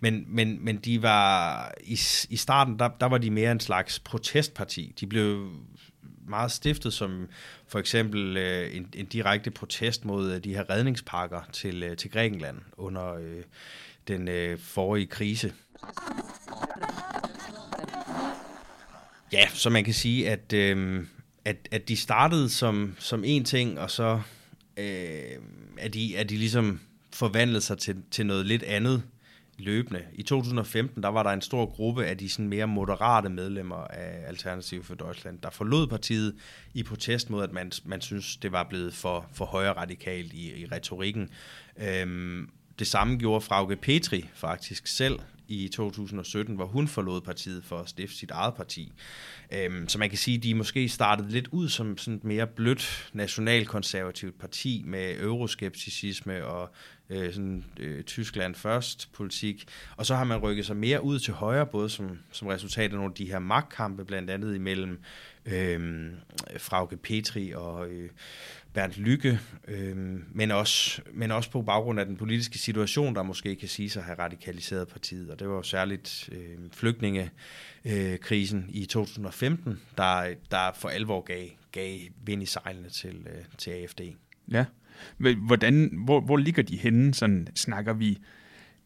men, 0.00 0.24
men, 0.28 0.64
men 0.64 0.76
de 0.76 1.02
var 1.02 1.72
i, 1.84 1.98
i 2.30 2.36
starten, 2.36 2.78
der, 2.78 2.88
der 2.88 3.06
var 3.06 3.18
de 3.18 3.30
mere 3.30 3.52
en 3.52 3.60
slags 3.60 3.98
protestparti. 3.98 4.94
De 5.00 5.06
blev 5.06 5.50
meget 6.28 6.52
stiftet 6.52 6.92
som 6.92 7.28
for 7.68 7.78
eksempel 7.78 8.36
øh, 8.36 8.76
en, 8.76 8.88
en 8.94 9.06
direkte 9.06 9.50
protest 9.50 10.04
mod 10.04 10.32
øh, 10.32 10.44
de 10.44 10.54
her 10.54 10.70
redningspakker 10.70 11.40
til, 11.52 11.82
øh, 11.82 11.96
til 11.96 12.10
Grækenland 12.10 12.58
under 12.76 13.14
øh, 13.14 13.42
den 14.08 14.28
øh, 14.28 14.58
forrige 14.58 15.06
krise. 15.06 15.52
Ja, 19.32 19.48
så 19.48 19.70
man 19.70 19.84
kan 19.84 19.94
sige, 19.94 20.30
at, 20.30 20.52
øh, 20.52 21.06
at, 21.44 21.68
at 21.70 21.88
de 21.88 21.96
startede 21.96 22.50
som, 22.50 22.96
som 22.98 23.24
en 23.24 23.44
ting, 23.44 23.80
og 23.80 23.90
så 23.90 24.20
øh, 24.76 25.38
er, 25.78 25.88
de, 25.88 26.16
er 26.16 26.24
de 26.24 26.36
ligesom 26.36 26.80
forvandlet 27.12 27.62
sig 27.62 27.78
til, 27.78 28.02
til 28.10 28.26
noget 28.26 28.46
lidt 28.46 28.62
andet 28.62 29.02
løbende. 29.58 30.04
I 30.12 30.22
2015, 30.22 31.02
der 31.02 31.08
var 31.08 31.22
der 31.22 31.30
en 31.30 31.40
stor 31.40 31.66
gruppe 31.66 32.04
af 32.04 32.18
de 32.18 32.28
sådan 32.28 32.48
mere 32.48 32.68
moderate 32.68 33.28
medlemmer 33.28 33.76
af 33.76 34.28
Alternativ 34.28 34.84
for 34.84 34.94
Deutschland, 34.94 35.38
der 35.42 35.50
forlod 35.50 35.86
partiet 35.86 36.34
i 36.74 36.82
protest 36.82 37.30
mod, 37.30 37.42
at 37.42 37.52
man, 37.52 37.72
man 37.84 38.00
synes, 38.00 38.36
det 38.36 38.52
var 38.52 38.64
blevet 38.64 38.94
for, 38.94 39.28
for 39.32 39.44
højre 39.44 39.72
radikalt 39.72 40.32
i, 40.32 40.62
i 40.62 40.66
retorikken. 40.72 41.30
Øhm, 41.76 42.50
det 42.78 42.86
samme 42.86 43.16
gjorde 43.16 43.40
Frauke 43.40 43.76
Petri 43.76 44.28
faktisk 44.34 44.86
selv 44.86 45.18
i 45.48 45.68
2017, 45.68 46.54
hvor 46.54 46.66
hun 46.66 46.88
forlod 46.88 47.20
partiet 47.20 47.64
for 47.64 47.78
at 47.78 47.88
stifte 47.88 48.16
sit 48.16 48.30
eget 48.30 48.54
parti. 48.54 48.92
Øhm, 49.52 49.88
så 49.88 49.98
man 49.98 50.08
kan 50.08 50.18
sige, 50.18 50.36
at 50.36 50.42
de 50.42 50.54
måske 50.54 50.88
startede 50.88 51.30
lidt 51.30 51.48
ud 51.48 51.68
som 51.68 51.98
sådan 51.98 52.14
et 52.14 52.24
mere 52.24 52.46
blødt 52.46 53.10
nationalkonservativt 53.12 54.38
parti 54.40 54.82
med 54.86 55.20
euroskepticisme 55.20 56.44
og 56.44 56.70
øh, 57.10 57.32
sådan, 57.32 57.64
øh, 57.78 58.04
Tyskland 58.04 58.54
først 58.54 59.12
politik. 59.12 59.64
Og 59.96 60.06
så 60.06 60.14
har 60.14 60.24
man 60.24 60.38
rykket 60.38 60.66
sig 60.66 60.76
mere 60.76 61.04
ud 61.04 61.18
til 61.18 61.34
højre, 61.34 61.66
både 61.66 61.90
som, 61.90 62.18
som 62.32 62.48
resultat 62.48 62.90
af 62.90 62.96
nogle 62.96 63.10
af 63.10 63.14
de 63.14 63.30
her 63.30 63.38
magtkampe, 63.38 64.04
blandt 64.04 64.30
andet 64.30 64.54
imellem 64.54 65.00
øh, 65.46 66.10
Frauke 66.58 66.96
Petri 66.96 67.52
og 67.52 67.88
øh, 67.88 68.10
Bernd 68.76 68.92
Lykke, 68.96 69.40
øh, 69.68 69.96
men, 70.32 70.50
også, 70.50 71.02
men 71.12 71.30
også 71.30 71.50
på 71.50 71.62
baggrund 71.62 72.00
af 72.00 72.06
den 72.06 72.16
politiske 72.16 72.58
situation, 72.58 73.14
der 73.14 73.22
måske 73.22 73.56
kan 73.56 73.68
sige 73.68 73.90
sig 73.90 74.00
at 74.00 74.06
have 74.06 74.18
radikaliseret 74.18 74.88
partiet. 74.88 75.30
Og 75.30 75.38
det 75.38 75.48
var 75.48 75.54
jo 75.54 75.62
særligt 75.62 76.28
øh, 76.32 76.58
flygtningekrisen 76.72 78.58
øh, 78.68 78.76
i 78.76 78.86
2015, 78.86 79.80
der, 79.96 80.34
der 80.50 80.72
for 80.74 80.88
alvor 80.88 81.20
gav, 81.20 81.48
gav 81.72 81.98
vind 82.24 82.42
i 82.42 82.46
sejlene 82.46 82.88
til, 82.88 83.26
øh, 83.26 83.44
til 83.58 83.70
AFD. 83.70 84.00
Ja. 84.52 84.64
Hvordan, 85.46 85.90
hvor, 86.04 86.20
hvor 86.20 86.36
ligger 86.36 86.62
de 86.62 86.76
henne? 86.76 87.14
Sådan, 87.14 87.48
snakker 87.54 87.92
vi 87.92 88.18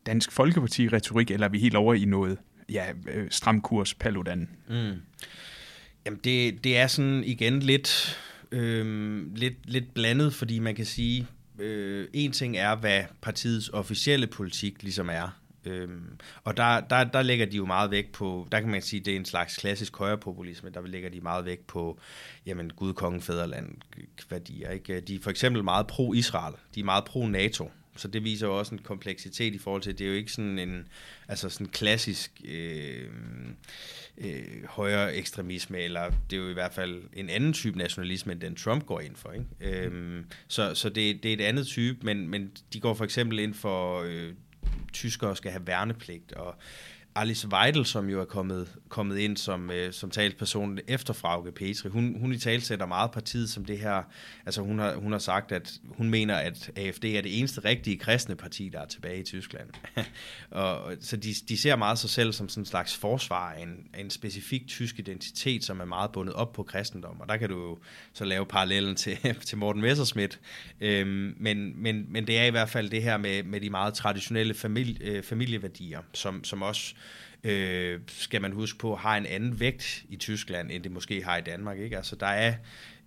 Dansk 0.06 0.32
Folkeparti-retorik, 0.32 1.30
eller 1.30 1.46
er 1.46 1.50
vi 1.50 1.58
helt 1.58 1.76
over 1.76 1.94
i 1.94 2.04
noget 2.04 2.38
ja, 2.68 2.92
øh, 3.08 3.30
stram 3.30 3.60
kurs 3.60 3.94
Paludan? 3.94 4.48
Mm. 4.68 4.92
Jamen 6.06 6.20
det, 6.24 6.64
det 6.64 6.78
er 6.78 6.86
sådan 6.86 7.24
igen 7.24 7.60
lidt, 7.60 8.20
øh, 8.52 9.36
lidt, 9.36 9.54
lidt 9.64 9.94
blandet, 9.94 10.34
fordi 10.34 10.58
man 10.58 10.74
kan 10.74 10.86
sige, 10.86 11.26
øh, 11.58 12.08
en 12.12 12.32
ting 12.32 12.56
er, 12.56 12.76
hvad 12.76 13.02
partiets 13.22 13.68
officielle 13.68 14.26
politik 14.26 14.82
ligesom 14.82 15.10
er. 15.10 15.40
Øhm, 15.64 16.18
og 16.44 16.56
der, 16.56 16.80
der, 16.80 17.04
der 17.04 17.22
lægger 17.22 17.46
de 17.46 17.56
jo 17.56 17.66
meget 17.66 17.90
vægt 17.90 18.12
på, 18.12 18.48
der 18.52 18.60
kan 18.60 18.68
man 18.68 18.82
sige, 18.82 19.00
det 19.00 19.12
er 19.12 19.16
en 19.16 19.24
slags 19.24 19.56
klassisk 19.56 19.96
højrepopulisme, 19.96 20.70
der 20.70 20.86
lægger 20.86 21.08
de 21.08 21.20
meget 21.20 21.44
vægt 21.44 21.66
på, 21.66 21.98
jamen, 22.46 22.70
Gud, 22.70 22.92
kongen, 22.92 23.20
fædreland, 23.20 23.76
værdier. 24.30 24.70
Ikke? 24.70 25.00
De 25.00 25.14
er 25.14 25.18
for 25.22 25.30
eksempel 25.30 25.64
meget 25.64 25.86
pro-Israel, 25.86 26.54
de 26.74 26.80
er 26.80 26.84
meget 26.84 27.04
pro-NATO, 27.04 27.70
så 28.00 28.08
det 28.08 28.24
viser 28.24 28.46
jo 28.46 28.58
også 28.58 28.74
en 28.74 28.80
kompleksitet 28.80 29.54
i 29.54 29.58
forhold 29.58 29.82
til, 29.82 29.98
det 29.98 30.04
er 30.04 30.08
jo 30.08 30.16
ikke 30.16 30.32
sådan 30.32 30.58
en 30.58 30.88
altså 31.28 31.48
sådan 31.48 31.66
klassisk 31.66 32.40
øh, 32.44 33.08
øh, 34.18 34.64
højere 34.68 35.14
ekstremisme, 35.14 35.78
eller 35.78 36.10
det 36.30 36.36
er 36.36 36.42
jo 36.42 36.48
i 36.48 36.52
hvert 36.52 36.74
fald 36.74 37.02
en 37.12 37.28
anden 37.28 37.52
type 37.52 37.78
nationalisme, 37.78 38.32
end 38.32 38.40
den 38.40 38.56
Trump 38.56 38.86
går 38.86 39.00
ind 39.00 39.16
for. 39.16 39.32
Ikke? 39.32 39.86
Øh, 39.86 40.24
så 40.48 40.74
så 40.74 40.88
det, 40.88 41.22
det 41.22 41.28
er 41.28 41.32
et 41.32 41.40
andet 41.40 41.66
type, 41.66 41.98
men, 42.02 42.28
men 42.28 42.50
de 42.72 42.80
går 42.80 42.94
for 42.94 43.04
eksempel 43.04 43.38
ind 43.38 43.54
for, 43.54 44.02
øh, 44.02 44.32
tyskere 44.92 45.36
skal 45.36 45.50
have 45.50 45.66
værnepligt, 45.66 46.32
og 46.32 46.54
Alice 47.14 47.48
Weidel, 47.48 47.86
som 47.86 48.08
jo 48.08 48.20
er 48.20 48.24
kommet, 48.24 48.68
kommet 48.88 49.18
ind 49.18 49.36
som, 49.36 49.70
øh, 49.70 49.92
som 49.92 50.10
talsperson 50.10 50.78
efter 50.88 51.14
Frauke 51.14 51.52
Petri, 51.52 51.88
hun, 51.88 52.16
hun 52.20 52.32
i 52.32 52.38
talsætter 52.38 52.86
meget 52.86 53.10
partiet 53.10 53.50
som 53.50 53.64
det 53.64 53.78
her, 53.78 54.02
altså 54.46 54.62
hun 54.62 54.78
har, 54.78 54.94
hun 54.94 55.12
har 55.12 55.18
sagt, 55.18 55.52
at 55.52 55.72
hun 55.84 56.10
mener, 56.10 56.34
at 56.34 56.70
AFD 56.76 57.04
er 57.04 57.20
det 57.20 57.38
eneste 57.38 57.64
rigtige 57.64 57.96
kristne 57.96 58.36
parti, 58.36 58.68
der 58.68 58.80
er 58.80 58.86
tilbage 58.86 59.20
i 59.20 59.24
Tyskland. 59.24 59.68
og, 60.50 60.92
så 61.00 61.16
de, 61.16 61.34
de 61.48 61.56
ser 61.56 61.76
meget 61.76 61.98
sig 61.98 62.10
selv 62.10 62.32
som 62.32 62.48
sådan 62.48 62.62
en 62.62 62.66
slags 62.66 62.96
forsvar 62.96 63.52
af 63.52 63.62
en, 63.62 63.86
af 63.94 64.00
en 64.00 64.10
specifik 64.10 64.66
tysk 64.66 64.98
identitet, 64.98 65.64
som 65.64 65.80
er 65.80 65.84
meget 65.84 66.12
bundet 66.12 66.34
op 66.34 66.52
på 66.52 66.62
kristendom, 66.62 67.20
og 67.20 67.28
der 67.28 67.36
kan 67.36 67.48
du 67.48 67.68
jo 67.68 67.78
så 68.12 68.24
lave 68.24 68.46
parallellen 68.46 68.96
til, 68.96 69.18
til 69.46 69.58
Morten 69.58 69.82
Messerschmidt, 69.82 70.40
øhm, 70.80 71.34
men, 71.38 71.82
men, 71.82 72.06
men 72.08 72.26
det 72.26 72.38
er 72.38 72.44
i 72.44 72.50
hvert 72.50 72.68
fald 72.68 72.90
det 72.90 73.02
her 73.02 73.16
med, 73.16 73.42
med 73.42 73.60
de 73.60 73.70
meget 73.70 73.94
traditionelle 73.94 74.54
familie, 74.54 74.96
øh, 75.00 75.22
familieværdier, 75.22 76.00
som, 76.12 76.44
som 76.44 76.62
også 76.62 76.94
øh, 77.44 78.00
skal 78.08 78.42
man 78.42 78.52
huske 78.52 78.78
på, 78.78 78.96
har 78.96 79.16
en 79.16 79.26
anden 79.26 79.60
vægt 79.60 80.04
i 80.08 80.16
Tyskland, 80.16 80.70
end 80.70 80.82
det 80.82 80.92
måske 80.92 81.24
har 81.24 81.36
i 81.36 81.40
Danmark. 81.40 81.78
Ikke? 81.78 81.96
Altså, 81.96 82.16
der 82.16 82.26
er 82.26 82.54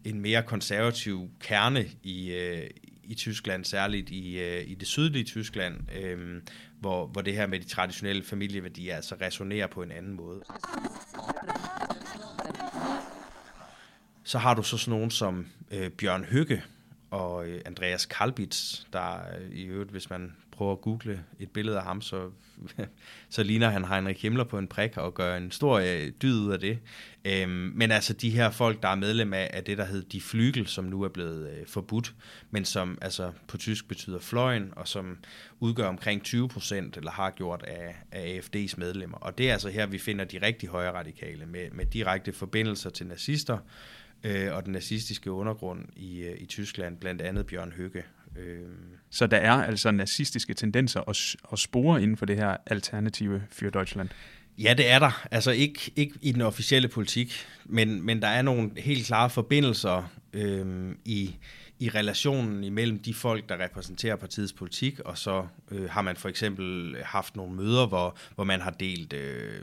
en 0.03 0.21
mere 0.21 0.43
konservativ 0.43 1.29
kerne 1.39 1.85
i, 2.03 2.31
øh, 2.31 2.69
i 3.03 3.15
Tyskland, 3.15 3.65
særligt 3.65 4.09
i, 4.09 4.39
øh, 4.39 4.63
i 4.67 4.73
det 4.73 4.87
sydlige 4.87 5.23
Tyskland, 5.23 5.75
øh, 6.01 6.41
hvor, 6.79 7.07
hvor 7.07 7.21
det 7.21 7.33
her 7.33 7.47
med 7.47 7.59
de 7.59 7.65
traditionelle 7.65 8.23
familieværdier 8.23 8.95
altså 8.95 9.15
resonerer 9.21 9.67
på 9.67 9.83
en 9.83 9.91
anden 9.91 10.13
måde. 10.13 10.43
Så 14.23 14.37
har 14.37 14.53
du 14.53 14.63
så 14.63 14.77
sådan 14.77 14.91
nogen 14.91 15.11
som 15.11 15.47
øh, 15.71 15.89
Bjørn 15.89 16.23
Høgge 16.23 16.63
og 17.13 17.47
øh, 17.47 17.61
Andreas 17.65 18.05
Kalbitz, 18.05 18.81
der 18.93 19.13
øh, 19.13 19.51
i 19.51 19.63
øvrigt, 19.63 19.91
hvis 19.91 20.09
man 20.09 20.35
prøver 20.51 20.71
at 20.71 20.81
google 20.81 21.23
et 21.39 21.49
billede 21.49 21.77
af 21.77 21.83
ham, 21.83 22.01
så, 22.01 22.29
så 23.29 23.43
ligner 23.43 23.69
han 23.69 23.85
Heinrich 23.85 24.21
Himmler 24.21 24.43
på 24.43 24.57
en 24.57 24.67
prik 24.67 24.97
og 24.97 25.13
gør 25.13 25.37
en 25.37 25.51
stor 25.51 25.79
øh, 25.79 26.11
dyd 26.21 26.39
ud 26.39 26.51
af 26.51 26.59
det. 26.59 26.79
Øhm, 27.25 27.71
men 27.75 27.91
altså 27.91 28.13
de 28.13 28.29
her 28.29 28.51
folk, 28.51 28.83
der 28.83 28.89
er 28.89 28.95
medlem 28.95 29.33
af, 29.33 29.49
af 29.53 29.63
det, 29.63 29.77
der 29.77 29.85
hedder 29.85 30.09
De 30.09 30.21
Flygel, 30.21 30.67
som 30.67 30.85
nu 30.85 31.01
er 31.01 31.09
blevet 31.09 31.49
øh, 31.49 31.67
forbudt, 31.67 32.13
men 32.51 32.65
som 32.65 32.97
altså 33.01 33.31
på 33.47 33.57
tysk 33.57 33.87
betyder 33.87 34.19
fløjen, 34.19 34.73
og 34.75 34.87
som 34.87 35.17
udgør 35.59 35.87
omkring 35.87 36.23
20 36.23 36.49
procent, 36.49 36.97
eller 36.97 37.11
har 37.11 37.29
gjort 37.29 37.63
af, 37.63 37.95
af 38.11 38.39
AFD's 38.39 38.73
medlemmer. 38.77 39.17
Og 39.17 39.37
det 39.37 39.49
er 39.49 39.53
altså 39.53 39.69
her, 39.69 39.85
vi 39.85 39.97
finder 39.97 40.25
de 40.25 40.39
rigtig 40.41 40.69
højre 40.69 40.93
radikale, 40.93 41.45
med, 41.45 41.71
med 41.71 41.85
direkte 41.85 42.33
forbindelser 42.33 42.89
til 42.89 43.07
nazister, 43.07 43.57
øh, 44.23 44.55
og 44.55 44.65
den 44.65 44.73
nazistiske 44.73 45.31
undergrund 45.31 45.85
i, 45.95 46.21
øh, 46.21 46.41
i 46.41 46.45
Tyskland, 46.45 46.97
blandt 46.97 47.21
andet 47.21 47.45
Bjørn 47.45 47.71
Høgge, 47.71 48.03
Øh. 48.35 48.59
Så 49.09 49.27
der 49.27 49.37
er 49.37 49.51
altså 49.51 49.91
nazistiske 49.91 50.53
tendenser 50.53 51.01
at, 51.09 51.35
at 51.51 51.59
spore 51.59 52.03
inden 52.03 52.17
for 52.17 52.25
det 52.25 52.35
her 52.35 52.57
alternative 52.65 53.43
for 53.51 53.69
Deutschland? 53.69 54.09
Ja, 54.57 54.73
det 54.77 54.89
er 54.89 54.99
der. 54.99 55.27
Altså 55.31 55.51
ikke, 55.51 55.91
ikke 55.95 56.13
i 56.21 56.31
den 56.31 56.41
officielle 56.41 56.87
politik, 56.87 57.47
men, 57.65 58.01
men 58.01 58.21
der 58.21 58.27
er 58.27 58.41
nogle 58.41 58.71
helt 58.77 59.05
klare 59.05 59.29
forbindelser 59.29 60.11
øh, 60.33 60.95
i, 61.05 61.35
i 61.79 61.89
relationen 61.89 62.63
imellem 62.63 62.99
de 62.99 63.13
folk, 63.13 63.49
der 63.49 63.63
repræsenterer 63.63 64.15
partiets 64.15 64.53
politik, 64.53 64.99
og 64.99 65.17
så 65.17 65.47
øh, 65.71 65.89
har 65.89 66.01
man 66.01 66.15
for 66.15 66.29
eksempel 66.29 66.95
haft 67.03 67.35
nogle 67.35 67.55
møder, 67.55 67.87
hvor, 67.87 68.17
hvor 68.35 68.43
man 68.43 68.61
har 68.61 68.71
delt 68.71 69.13
øh, 69.13 69.61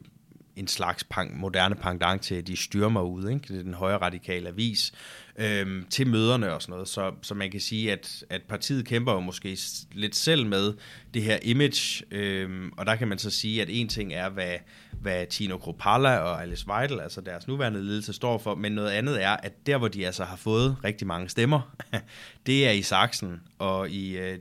en 0.57 0.66
slags 0.66 1.04
pang, 1.04 1.40
moderne 1.40 1.75
pangdang 1.75 2.21
til, 2.21 2.47
de 2.47 2.57
styrmer 2.57 3.02
ud, 3.02 3.28
ikke? 3.28 3.40
Det 3.49 3.59
er 3.59 3.62
den 3.62 3.75
højre 3.75 3.99
radikale 3.99 4.49
avis, 4.49 4.92
øhm, 5.38 5.87
til 5.90 6.07
møderne 6.07 6.54
og 6.54 6.62
sådan 6.62 6.73
noget. 6.73 6.88
Så, 6.88 7.12
så 7.23 7.35
man 7.35 7.50
kan 7.50 7.61
sige, 7.61 7.92
at, 7.92 8.25
at 8.30 8.42
partiet 8.42 8.87
kæmper 8.87 9.12
jo 9.12 9.21
måske 9.21 9.59
lidt 9.92 10.16
selv 10.16 10.47
med 10.47 10.75
det 11.14 11.23
her 11.23 11.38
image, 11.42 12.04
øhm, 12.11 12.73
og 12.76 12.87
der 12.87 12.97
kan 12.97 13.09
man 13.09 13.19
så 13.19 13.30
sige, 13.30 13.62
at 13.62 13.69
en 13.71 13.88
ting 13.88 14.12
er, 14.12 14.28
hvad, 14.28 14.54
hvad 15.00 15.26
Tino 15.26 15.59
Kropala 15.59 16.19
og 16.19 16.42
Alice 16.42 16.69
Weidel, 16.69 17.00
altså 17.00 17.21
deres 17.21 17.49
nuværende 17.49 17.85
ledelse, 17.85 18.12
står 18.12 18.38
for, 18.38 18.54
men 18.54 18.73
noget 18.73 18.90
andet 18.90 19.23
er, 19.23 19.37
at 19.37 19.66
der, 19.66 19.78
hvor 19.78 19.88
de 19.88 20.07
altså 20.07 20.25
har 20.25 20.37
fået 20.37 20.76
rigtig 20.85 21.07
mange 21.07 21.28
stemmer, 21.28 21.76
det 22.47 22.66
er 22.66 22.71
i 22.71 22.83
Sachsen 22.83 23.40
og 23.59 23.90
i 23.90 24.19
øh, 24.19 24.38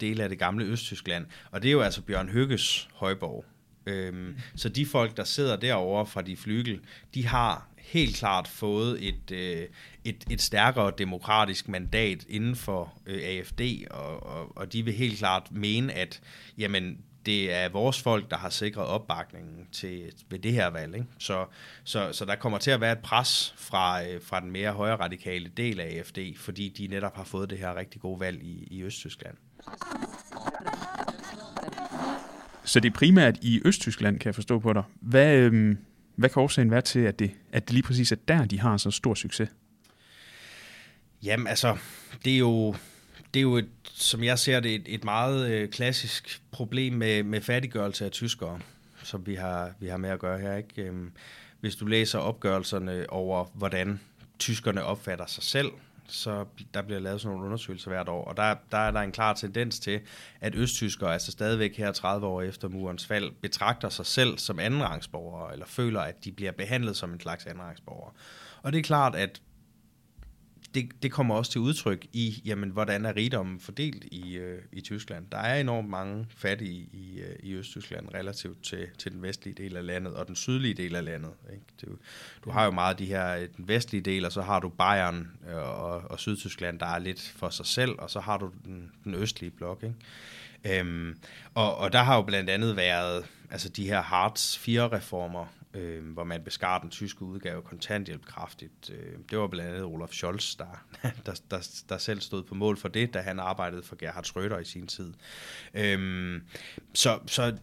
dele 0.00 0.22
af 0.22 0.28
det 0.28 0.38
gamle 0.38 0.64
Østtyskland, 0.64 1.26
og 1.50 1.62
det 1.62 1.68
er 1.68 1.72
jo 1.72 1.80
altså 1.80 2.02
Bjørn 2.02 2.28
Høgges 2.28 2.88
højborg. 2.94 3.44
Øhm, 3.86 4.38
så 4.56 4.68
de 4.68 4.86
folk, 4.86 5.16
der 5.16 5.24
sidder 5.24 5.56
derovre 5.56 6.06
fra 6.06 6.22
de 6.22 6.36
flygel, 6.36 6.80
de 7.14 7.26
har 7.26 7.68
helt 7.76 8.16
klart 8.16 8.48
fået 8.48 9.08
et, 9.08 9.30
øh, 9.30 9.66
et, 10.04 10.24
et 10.30 10.40
stærkere 10.42 10.92
demokratisk 10.98 11.68
mandat 11.68 12.24
inden 12.28 12.56
for 12.56 12.92
øh, 13.06 13.22
AFD, 13.22 13.60
og, 13.90 14.22
og, 14.22 14.56
og 14.56 14.72
de 14.72 14.84
vil 14.84 14.94
helt 14.94 15.18
klart 15.18 15.52
mene, 15.52 15.92
at 15.92 16.20
jamen, 16.58 16.98
det 17.26 17.52
er 17.52 17.68
vores 17.68 18.02
folk, 18.02 18.30
der 18.30 18.36
har 18.36 18.50
sikret 18.50 18.86
opbakningen 18.86 19.66
til, 19.72 20.12
ved 20.30 20.38
det 20.38 20.52
her 20.52 20.66
valg. 20.66 20.94
Ikke? 20.94 21.06
Så, 21.18 21.46
så, 21.84 22.12
så 22.12 22.24
der 22.24 22.34
kommer 22.34 22.58
til 22.58 22.70
at 22.70 22.80
være 22.80 22.92
et 22.92 22.98
pres 22.98 23.54
fra, 23.56 24.04
øh, 24.04 24.22
fra 24.22 24.40
den 24.40 24.50
mere 24.50 24.72
højre 24.72 24.96
radikale 24.96 25.50
del 25.56 25.80
af 25.80 25.96
AFD, 25.96 26.18
fordi 26.36 26.68
de 26.68 26.86
netop 26.86 27.16
har 27.16 27.24
fået 27.24 27.50
det 27.50 27.58
her 27.58 27.76
rigtig 27.76 28.00
gode 28.00 28.20
valg 28.20 28.42
i, 28.42 28.68
i 28.70 28.82
Østtyskland. 28.82 29.36
Så 32.64 32.80
det 32.80 32.88
er 32.88 32.94
primært 32.94 33.38
i 33.42 33.60
Østtyskland, 33.64 34.18
kan 34.18 34.26
jeg 34.26 34.34
forstå 34.34 34.58
på 34.58 34.72
dig. 34.72 34.82
Hvad, 35.00 35.36
øhm, 35.36 35.78
hvad 36.16 36.28
kan 36.28 36.42
årsagen 36.42 36.70
være 36.70 36.80
til, 36.80 37.00
at 37.00 37.18
det, 37.18 37.30
at 37.52 37.68
det 37.68 37.72
lige 37.72 37.82
præcis 37.82 38.12
er 38.12 38.16
der, 38.28 38.44
de 38.44 38.60
har 38.60 38.76
så 38.76 38.90
stor 38.90 39.14
succes? 39.14 39.48
Jamen 41.22 41.46
altså, 41.46 41.76
det 42.24 42.34
er 42.34 42.38
jo, 42.38 42.74
det 43.34 43.40
er 43.40 43.42
jo 43.42 43.56
et, 43.56 43.68
som 43.84 44.24
jeg 44.24 44.38
ser 44.38 44.60
det, 44.60 44.74
et, 44.74 44.82
et 44.86 45.04
meget 45.04 45.50
øh, 45.50 45.68
klassisk 45.68 46.42
problem 46.50 46.92
med, 46.92 47.22
med 47.22 47.40
fattiggørelse 47.40 48.04
af 48.04 48.10
tyskere, 48.10 48.60
som 49.02 49.26
vi 49.26 49.34
har, 49.34 49.72
vi 49.80 49.86
har 49.86 49.96
med 49.96 50.10
at 50.10 50.18
gøre 50.18 50.38
her. 50.38 50.56
Ikke? 50.56 50.82
Øhm, 50.82 51.12
hvis 51.60 51.76
du 51.76 51.86
læser 51.86 52.18
opgørelserne 52.18 53.10
over, 53.10 53.44
hvordan 53.54 54.00
tyskerne 54.38 54.84
opfatter 54.84 55.26
sig 55.26 55.42
selv, 55.42 55.68
så 56.06 56.44
der 56.74 56.82
bliver 56.82 57.00
lavet 57.00 57.20
sådan 57.20 57.32
nogle 57.32 57.46
undersøgelser 57.46 57.90
hvert 57.90 58.08
år, 58.08 58.24
og 58.24 58.36
der, 58.36 58.54
der 58.70 58.78
er 58.78 58.90
der 58.90 59.00
en 59.00 59.12
klar 59.12 59.32
tendens 59.32 59.80
til, 59.80 60.00
at 60.40 60.54
østtyskere, 60.54 61.12
altså 61.12 61.32
stadigvæk 61.32 61.76
her 61.76 61.92
30 61.92 62.26
år 62.26 62.42
efter 62.42 62.68
murens 62.68 63.06
fald, 63.06 63.30
betragter 63.42 63.88
sig 63.88 64.06
selv 64.06 64.38
som 64.38 64.58
andenrangsborgere, 64.58 65.52
eller 65.52 65.66
føler, 65.66 66.00
at 66.00 66.24
de 66.24 66.32
bliver 66.32 66.52
behandlet 66.52 66.96
som 66.96 67.12
en 67.12 67.20
slags 67.20 67.46
andenrangsborgere. 67.46 68.12
Og 68.62 68.72
det 68.72 68.78
er 68.78 68.82
klart, 68.82 69.14
at 69.14 69.42
det, 70.74 71.02
det 71.02 71.12
kommer 71.12 71.34
også 71.34 71.52
til 71.52 71.60
udtryk 71.60 72.06
i, 72.12 72.42
jamen, 72.44 72.70
hvordan 72.70 73.04
er 73.04 73.16
rigdommen 73.16 73.60
fordelt 73.60 74.04
i, 74.04 74.36
øh, 74.36 74.62
i 74.72 74.80
Tyskland. 74.80 75.26
Der 75.32 75.38
er 75.38 75.60
enormt 75.60 75.88
mange 75.88 76.26
fattige 76.36 76.88
i, 76.92 77.20
øh, 77.20 77.36
i 77.42 77.54
Østtyskland 77.54 78.08
relativt 78.14 78.62
til, 78.62 78.86
til 78.98 79.12
den 79.12 79.22
vestlige 79.22 79.54
del 79.54 79.76
af 79.76 79.86
landet 79.86 80.14
og 80.14 80.26
den 80.26 80.36
sydlige 80.36 80.74
del 80.74 80.96
af 80.96 81.04
landet. 81.04 81.30
Ikke? 81.52 81.64
Du, 81.82 81.96
du 82.44 82.50
har 82.50 82.64
jo 82.64 82.70
meget 82.70 82.98
de 82.98 83.06
her, 83.06 83.36
øh, 83.36 83.48
den 83.56 83.68
vestlige 83.68 84.02
del, 84.02 84.24
og 84.24 84.32
så 84.32 84.42
har 84.42 84.60
du 84.60 84.68
Bayern 84.68 85.30
øh, 85.48 85.56
og, 85.56 86.10
og 86.10 86.20
Sydtyskland, 86.20 86.78
der 86.78 86.86
er 86.86 86.98
lidt 86.98 87.20
for 87.36 87.50
sig 87.50 87.66
selv, 87.66 87.92
og 87.98 88.10
så 88.10 88.20
har 88.20 88.38
du 88.38 88.50
den, 88.64 88.90
den 89.04 89.14
østlige 89.14 89.50
blok. 89.50 89.82
Ikke? 89.82 90.80
Øhm, 90.80 91.18
og, 91.54 91.76
og 91.76 91.92
der 91.92 92.02
har 92.02 92.16
jo 92.16 92.22
blandt 92.22 92.50
andet 92.50 92.76
været 92.76 93.24
altså 93.50 93.68
de 93.68 93.86
her 93.86 94.02
Hartz 94.02 94.56
4-reformer, 94.56 95.46
øh, 95.74 96.12
hvor 96.12 96.24
man 96.24 96.42
beskar 96.42 96.78
den 96.78 96.90
tyske 96.90 97.22
udgave 97.22 97.62
kontanthjælp 97.62 98.24
kraftigt. 98.24 98.90
Øh, 98.90 99.18
det 99.30 99.38
var 99.38 99.46
blandt 99.46 99.70
andet 99.70 99.84
Olaf 99.84 100.10
Scholz, 100.10 100.56
der, 100.56 100.84
der, 101.26 101.40
der, 101.50 101.82
der 101.88 101.98
selv 101.98 102.20
stod 102.20 102.42
på 102.42 102.54
mål 102.54 102.76
for 102.76 102.88
det, 102.88 103.14
da 103.14 103.20
han 103.20 103.38
arbejdede 103.38 103.82
for 103.82 103.96
Gerhard 103.96 104.26
Schröder 104.26 104.58
i 104.58 104.64
sin 104.64 104.86
tid. 104.86 105.12
Øh, 105.74 106.40
så, 106.94 107.18
så 107.26 107.56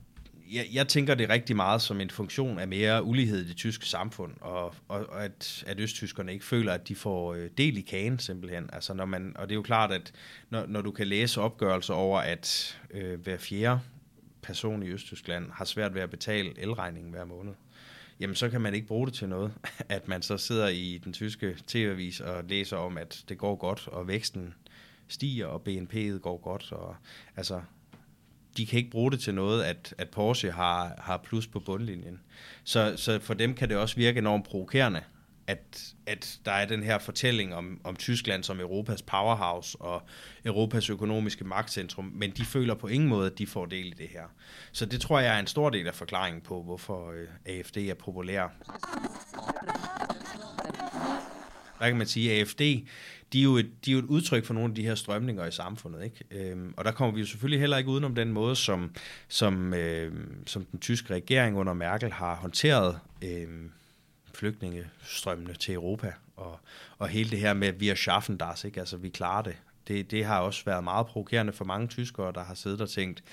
jeg, 0.51 0.65
jeg 0.73 0.87
tænker 0.87 1.15
det 1.15 1.29
rigtig 1.29 1.55
meget 1.55 1.81
som 1.81 2.01
en 2.01 2.09
funktion 2.09 2.59
af 2.59 2.67
mere 2.67 3.03
ulighed 3.03 3.45
i 3.45 3.47
det 3.47 3.57
tyske 3.57 3.85
samfund, 3.85 4.33
og, 4.41 4.75
og, 4.87 5.09
og 5.09 5.25
at, 5.25 5.63
at 5.67 5.79
østtyskerne 5.79 6.33
ikke 6.33 6.45
føler, 6.45 6.73
at 6.73 6.87
de 6.87 6.95
får 6.95 7.33
øh, 7.33 7.49
del 7.57 7.77
i 7.77 7.81
kagen 7.81 8.19
simpelthen. 8.19 8.69
Altså 8.73 8.93
når 8.93 9.05
man, 9.05 9.33
og 9.35 9.49
det 9.49 9.53
er 9.53 9.55
jo 9.57 9.61
klart, 9.61 9.91
at 9.91 10.13
når, 10.49 10.65
når 10.65 10.81
du 10.81 10.91
kan 10.91 11.07
læse 11.07 11.41
opgørelser 11.41 11.93
over, 11.93 12.19
at 12.19 12.79
øh, 12.91 13.19
hver 13.19 13.37
fjerde 13.37 13.79
person 14.41 14.83
i 14.83 14.89
Østtyskland 14.89 15.51
har 15.51 15.65
svært 15.65 15.93
ved 15.93 16.01
at 16.01 16.09
betale 16.09 16.59
elregningen 16.59 17.11
hver 17.11 17.25
måned, 17.25 17.53
jamen 18.19 18.35
så 18.35 18.49
kan 18.49 18.61
man 18.61 18.73
ikke 18.73 18.87
bruge 18.87 19.07
det 19.07 19.13
til 19.13 19.29
noget. 19.29 19.53
At 19.89 20.07
man 20.07 20.21
så 20.21 20.37
sidder 20.37 20.67
i 20.67 21.01
den 21.03 21.13
tyske 21.13 21.57
tv-avis 21.67 22.19
og 22.19 22.43
læser 22.43 22.77
om, 22.77 22.97
at 22.97 23.23
det 23.29 23.37
går 23.37 23.55
godt, 23.55 23.87
og 23.87 24.07
væksten 24.07 24.53
stiger, 25.07 25.45
og 25.45 25.61
BNP'et 25.67 26.19
går 26.19 26.37
godt. 26.37 26.71
Og, 26.71 26.95
altså, 27.35 27.61
de 28.57 28.65
kan 28.65 28.77
ikke 28.77 28.91
bruge 28.91 29.11
det 29.11 29.19
til 29.19 29.35
noget, 29.35 29.63
at, 29.63 29.95
at 29.97 30.09
Porsche 30.09 30.51
har, 30.51 30.93
har 30.97 31.17
plus 31.17 31.47
på 31.47 31.59
bundlinjen. 31.59 32.19
Så, 32.63 32.93
så 32.97 33.19
for 33.19 33.33
dem 33.33 33.53
kan 33.53 33.69
det 33.69 33.77
også 33.77 33.95
virke 33.95 34.17
enormt 34.17 34.45
provokerende, 34.45 35.01
at, 35.49 35.93
at 36.05 36.39
der 36.45 36.51
er 36.51 36.65
den 36.65 36.83
her 36.83 36.99
fortælling 36.99 37.55
om, 37.55 37.81
om 37.83 37.95
Tyskland 37.95 38.43
som 38.43 38.59
Europas 38.59 39.01
powerhouse 39.01 39.77
og 39.81 40.01
Europas 40.45 40.89
økonomiske 40.89 41.43
magtcentrum, 41.43 42.11
men 42.15 42.31
de 42.31 42.45
føler 42.45 42.75
på 42.75 42.87
ingen 42.87 43.09
måde, 43.09 43.31
at 43.31 43.37
de 43.37 43.47
får 43.47 43.65
del 43.65 43.87
i 43.87 43.93
det 43.97 44.07
her. 44.07 44.23
Så 44.71 44.85
det 44.85 45.01
tror 45.01 45.19
jeg 45.19 45.35
er 45.35 45.39
en 45.39 45.47
stor 45.47 45.69
del 45.69 45.87
af 45.87 45.95
forklaringen 45.95 46.41
på, 46.41 46.63
hvorfor 46.63 47.11
øh, 47.11 47.27
AFD 47.45 47.77
er 47.77 47.93
populær. 47.93 48.47
Der 51.79 51.87
kan 51.87 51.97
man 51.97 52.07
sige, 52.07 52.31
at 52.31 52.39
AFD, 52.39 52.59
de 53.33 53.39
er, 53.39 53.43
jo 53.43 53.57
et, 53.57 53.85
de 53.85 53.91
er 53.91 53.93
jo 53.93 53.99
et 53.99 54.05
udtryk 54.05 54.45
for 54.45 54.53
nogle 54.53 54.69
af 54.69 54.75
de 54.75 54.83
her 54.83 54.95
strømninger 54.95 55.45
i 55.45 55.51
samfundet. 55.51 56.03
Ikke? 56.03 56.49
Øhm, 56.51 56.73
og 56.77 56.85
der 56.85 56.91
kommer 56.91 57.13
vi 57.13 57.19
jo 57.19 57.25
selvfølgelig 57.25 57.59
heller 57.59 57.77
ikke 57.77 57.89
udenom 57.89 58.15
den 58.15 58.31
måde, 58.31 58.55
som, 58.55 58.91
som, 59.27 59.73
øh, 59.73 60.13
som 60.45 60.65
den 60.65 60.79
tyske 60.79 61.13
regering 61.13 61.57
under 61.57 61.73
Merkel 61.73 62.11
har 62.11 62.35
håndteret 62.35 62.99
øh, 63.23 63.47
flygtningestrømmene 64.39 65.53
til 65.53 65.73
Europa, 65.73 66.13
og, 66.35 66.59
og 66.97 67.07
hele 67.07 67.29
det 67.29 67.39
her 67.39 67.53
med, 67.53 67.67
at 67.67 67.79
vi 67.79 67.89
er 67.89 67.95
schaffen 67.95 68.37
das, 68.37 68.63
ikke? 68.63 68.79
altså 68.79 68.97
vi 68.97 69.09
klarer 69.09 69.41
det. 69.41 69.57
det. 69.87 70.11
Det 70.11 70.25
har 70.25 70.39
også 70.39 70.65
været 70.65 70.83
meget 70.83 71.07
provokerende 71.07 71.53
for 71.53 71.65
mange 71.65 71.87
tyskere, 71.87 72.31
der 72.31 72.43
har 72.43 72.53
siddet 72.53 72.81
og 72.81 72.89
tænkt, 72.89 73.23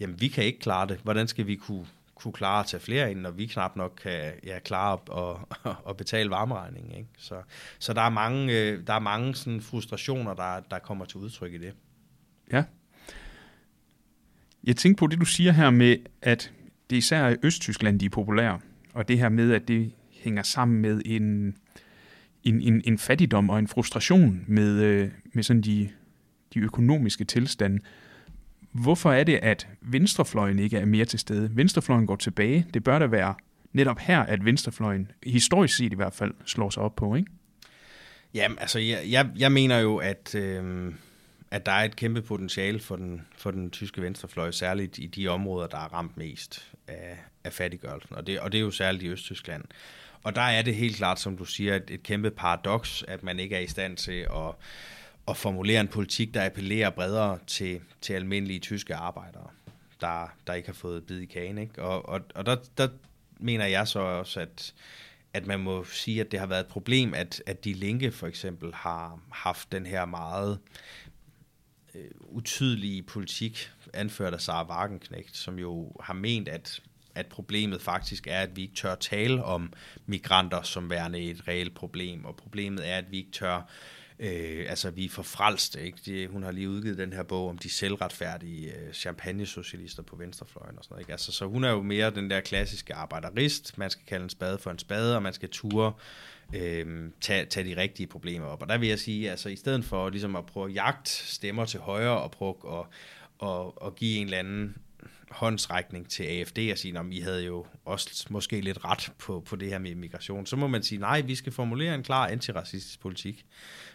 jamen 0.00 0.20
vi 0.20 0.28
kan 0.28 0.44
ikke 0.44 0.58
klare 0.58 0.88
det, 0.88 1.00
hvordan 1.02 1.28
skal 1.28 1.46
vi 1.46 1.56
kunne, 1.56 1.86
kunne 2.14 2.32
klare 2.32 2.60
at 2.60 2.66
tage 2.66 2.80
flere 2.80 3.10
ind, 3.10 3.20
når 3.20 3.30
vi 3.30 3.46
knap 3.46 3.76
nok 3.76 4.00
kan 4.02 4.32
ja, 4.44 4.58
klare 4.58 4.92
at 4.92 5.36
at, 5.64 5.72
at 5.88 5.96
betale 5.96 6.30
varmeregningen. 6.30 6.92
Ikke? 6.92 7.08
Så, 7.18 7.42
så 7.78 7.92
der 7.92 8.02
er 8.02 8.10
mange, 8.10 8.60
øh, 8.60 8.86
der 8.86 8.92
er 8.92 8.98
mange 8.98 9.34
sådan 9.34 9.60
frustrationer, 9.60 10.34
der, 10.34 10.60
der 10.70 10.78
kommer 10.78 11.04
til 11.04 11.16
udtryk 11.16 11.52
i 11.52 11.58
det. 11.58 11.74
Ja. 12.52 12.64
Jeg 14.64 14.76
tænker 14.76 14.98
på 14.98 15.06
det, 15.06 15.20
du 15.20 15.24
siger 15.24 15.52
her 15.52 15.70
med, 15.70 15.96
at 16.22 16.52
det 16.90 16.96
er 16.96 16.98
især 16.98 17.28
i 17.28 17.36
Østtyskland, 17.42 18.00
de 18.00 18.06
er 18.06 18.10
populære, 18.10 18.60
og 18.94 19.08
det 19.08 19.18
her 19.18 19.28
med, 19.28 19.52
at 19.52 19.68
det 19.68 19.92
hænger 20.22 20.42
sammen 20.42 20.80
med 20.80 21.02
en, 21.04 21.56
en, 22.44 22.60
en, 22.60 22.82
en 22.84 22.98
fattigdom 22.98 23.50
og 23.50 23.58
en 23.58 23.68
frustration 23.68 24.44
med, 24.46 24.82
øh, 24.82 25.10
med 25.32 25.42
sådan 25.42 25.62
de, 25.62 25.88
de 26.54 26.60
økonomiske 26.60 27.24
tilstande. 27.24 27.78
Hvorfor 28.72 29.12
er 29.12 29.24
det, 29.24 29.36
at 29.42 29.68
venstrefløjen 29.80 30.58
ikke 30.58 30.78
er 30.78 30.84
mere 30.84 31.04
til 31.04 31.18
stede? 31.18 31.50
Venstrefløjen 31.56 32.06
går 32.06 32.16
tilbage. 32.16 32.66
Det 32.74 32.84
bør 32.84 32.98
da 32.98 33.06
være 33.06 33.34
netop 33.72 33.98
her, 33.98 34.20
at 34.20 34.44
venstrefløjen, 34.44 35.10
historisk 35.26 35.76
set 35.76 35.92
i 35.92 35.96
hvert 35.96 36.14
fald, 36.14 36.34
slår 36.44 36.70
sig 36.70 36.82
op 36.82 36.96
på, 36.96 37.14
ikke? 37.14 37.30
Jamen, 38.34 38.58
altså, 38.58 38.78
jeg, 38.78 39.02
jeg, 39.06 39.30
jeg 39.38 39.52
mener 39.52 39.78
jo, 39.78 39.96
at, 39.96 40.34
øh, 40.34 40.92
at 41.50 41.66
der 41.66 41.72
er 41.72 41.84
et 41.84 41.96
kæmpe 41.96 42.22
potentiale 42.22 42.80
for 42.80 42.96
den, 42.96 43.22
for 43.36 43.50
den 43.50 43.70
tyske 43.70 44.02
venstrefløj, 44.02 44.50
særligt 44.50 44.98
i 44.98 45.06
de 45.06 45.28
områder, 45.28 45.66
der 45.66 45.76
er 45.76 45.94
ramt 45.94 46.16
mest 46.16 46.72
af, 46.88 47.18
af 47.44 47.52
fattiggørelsen, 47.52 48.16
og 48.16 48.26
det, 48.26 48.40
og 48.40 48.52
det 48.52 48.58
er 48.58 48.62
jo 48.62 48.70
særligt 48.70 49.02
i 49.02 49.08
Østtyskland. 49.08 49.64
Og 50.22 50.34
der 50.34 50.42
er 50.42 50.62
det 50.62 50.74
helt 50.74 50.96
klart, 50.96 51.20
som 51.20 51.36
du 51.36 51.44
siger, 51.44 51.76
et, 51.76 51.90
et 51.90 52.02
kæmpe 52.02 52.30
paradoks, 52.30 53.04
at 53.08 53.22
man 53.22 53.38
ikke 53.38 53.56
er 53.56 53.60
i 53.60 53.66
stand 53.66 53.96
til 53.96 54.26
at, 54.36 54.54
at 55.28 55.36
formulere 55.36 55.80
en 55.80 55.88
politik, 55.88 56.34
der 56.34 56.46
appellerer 56.46 56.90
bredere 56.90 57.38
til, 57.46 57.80
til 58.00 58.12
almindelige 58.12 58.58
tyske 58.58 58.94
arbejdere, 58.94 59.48
der, 60.00 60.34
der 60.46 60.54
ikke 60.54 60.68
har 60.68 60.74
fået 60.74 61.06
bid 61.06 61.18
i 61.18 61.26
kagen. 61.26 61.58
Ikke? 61.58 61.82
Og, 61.82 62.08
og, 62.08 62.20
og 62.34 62.46
der, 62.46 62.56
der 62.78 62.88
mener 63.38 63.66
jeg 63.66 63.88
så 63.88 63.98
også, 63.98 64.40
at, 64.40 64.74
at 65.34 65.46
man 65.46 65.60
må 65.60 65.84
sige, 65.84 66.20
at 66.20 66.30
det 66.32 66.40
har 66.40 66.46
været 66.46 66.60
et 66.60 66.66
problem, 66.66 67.14
at, 67.14 67.42
at 67.46 67.64
de 67.64 67.72
linke 67.72 68.12
for 68.12 68.26
eksempel 68.26 68.74
har 68.74 69.20
haft 69.32 69.72
den 69.72 69.86
her 69.86 70.04
meget 70.04 70.58
øh, 71.94 72.10
utydelige 72.20 73.02
politik, 73.02 73.70
anført 73.94 74.34
af 74.34 74.40
Sara 74.40 74.66
Wagenknecht, 74.66 75.36
som 75.36 75.58
jo 75.58 75.92
har 76.00 76.14
ment, 76.14 76.48
at 76.48 76.80
at 77.14 77.26
problemet 77.26 77.82
faktisk 77.82 78.26
er, 78.26 78.40
at 78.40 78.56
vi 78.56 78.62
ikke 78.62 78.74
tør 78.74 78.94
tale 78.94 79.44
om 79.44 79.72
migranter 80.06 80.62
som 80.62 80.90
værende 80.90 81.20
et 81.20 81.48
reelt 81.48 81.74
problem, 81.74 82.24
og 82.24 82.36
problemet 82.36 82.88
er, 82.88 82.98
at 82.98 83.10
vi 83.10 83.16
ikke 83.16 83.32
tør 83.32 83.68
Øh, 84.22 84.66
altså, 84.68 84.90
vi 84.90 85.04
er 85.04 85.08
for 85.08 85.22
frelste, 85.22 85.82
ikke? 85.82 85.98
De, 86.06 86.26
hun 86.26 86.42
har 86.42 86.50
lige 86.50 86.68
udgivet 86.68 86.98
den 86.98 87.12
her 87.12 87.22
bog 87.22 87.48
om 87.48 87.58
de 87.58 87.68
selvretfærdige 87.68 88.72
øh, 88.74 88.92
champagne-socialister 88.92 90.02
på 90.02 90.16
venstrefløjen 90.16 90.78
og 90.78 90.84
sådan 90.84 90.94
noget, 90.94 91.02
ikke? 91.02 91.12
Altså, 91.12 91.32
så 91.32 91.46
hun 91.46 91.64
er 91.64 91.70
jo 91.70 91.82
mere 91.82 92.10
den 92.10 92.30
der 92.30 92.40
klassiske 92.40 92.94
arbejderist, 92.94 93.78
man 93.78 93.90
skal 93.90 94.06
kalde 94.06 94.22
en 94.22 94.30
spade 94.30 94.58
for 94.58 94.70
en 94.70 94.78
spade, 94.78 95.16
og 95.16 95.22
man 95.22 95.32
skal 95.32 95.48
ture 95.48 95.92
øh, 96.54 97.10
tage, 97.20 97.46
tage 97.46 97.74
de 97.74 97.80
rigtige 97.80 98.06
problemer 98.06 98.46
op. 98.46 98.62
Og 98.62 98.68
der 98.68 98.78
vil 98.78 98.88
jeg 98.88 98.98
sige, 98.98 99.30
altså 99.30 99.48
i 99.48 99.56
stedet 99.56 99.84
for 99.84 100.10
ligesom 100.10 100.36
at 100.36 100.46
prøve 100.46 100.68
at 100.68 100.74
jagte 100.74 101.10
stemmer 101.10 101.64
til 101.64 101.80
højre 101.80 102.20
og 102.20 102.30
prøve 102.30 102.54
at, 102.64 102.86
og, 103.38 103.82
og 103.82 103.94
give 103.94 104.18
en 104.18 104.26
eller 104.26 104.38
anden 104.38 104.76
håndsrækning 105.32 106.10
til 106.10 106.24
AFD 106.24 106.58
og 106.72 106.78
sige, 106.78 106.98
at 106.98 107.06
I 107.10 107.20
havde 107.20 107.44
jo 107.44 107.66
også 107.84 108.26
måske 108.30 108.60
lidt 108.60 108.84
ret 108.84 109.12
på, 109.18 109.40
på 109.40 109.56
det 109.56 109.68
her 109.68 109.78
med 109.78 109.90
immigration, 109.90 110.46
så 110.46 110.56
må 110.56 110.66
man 110.66 110.82
sige, 110.82 110.98
nej, 110.98 111.20
vi 111.20 111.34
skal 111.34 111.52
formulere 111.52 111.94
en 111.94 112.02
klar 112.02 112.26
antiracistisk 112.28 113.00
politik. 113.00 113.46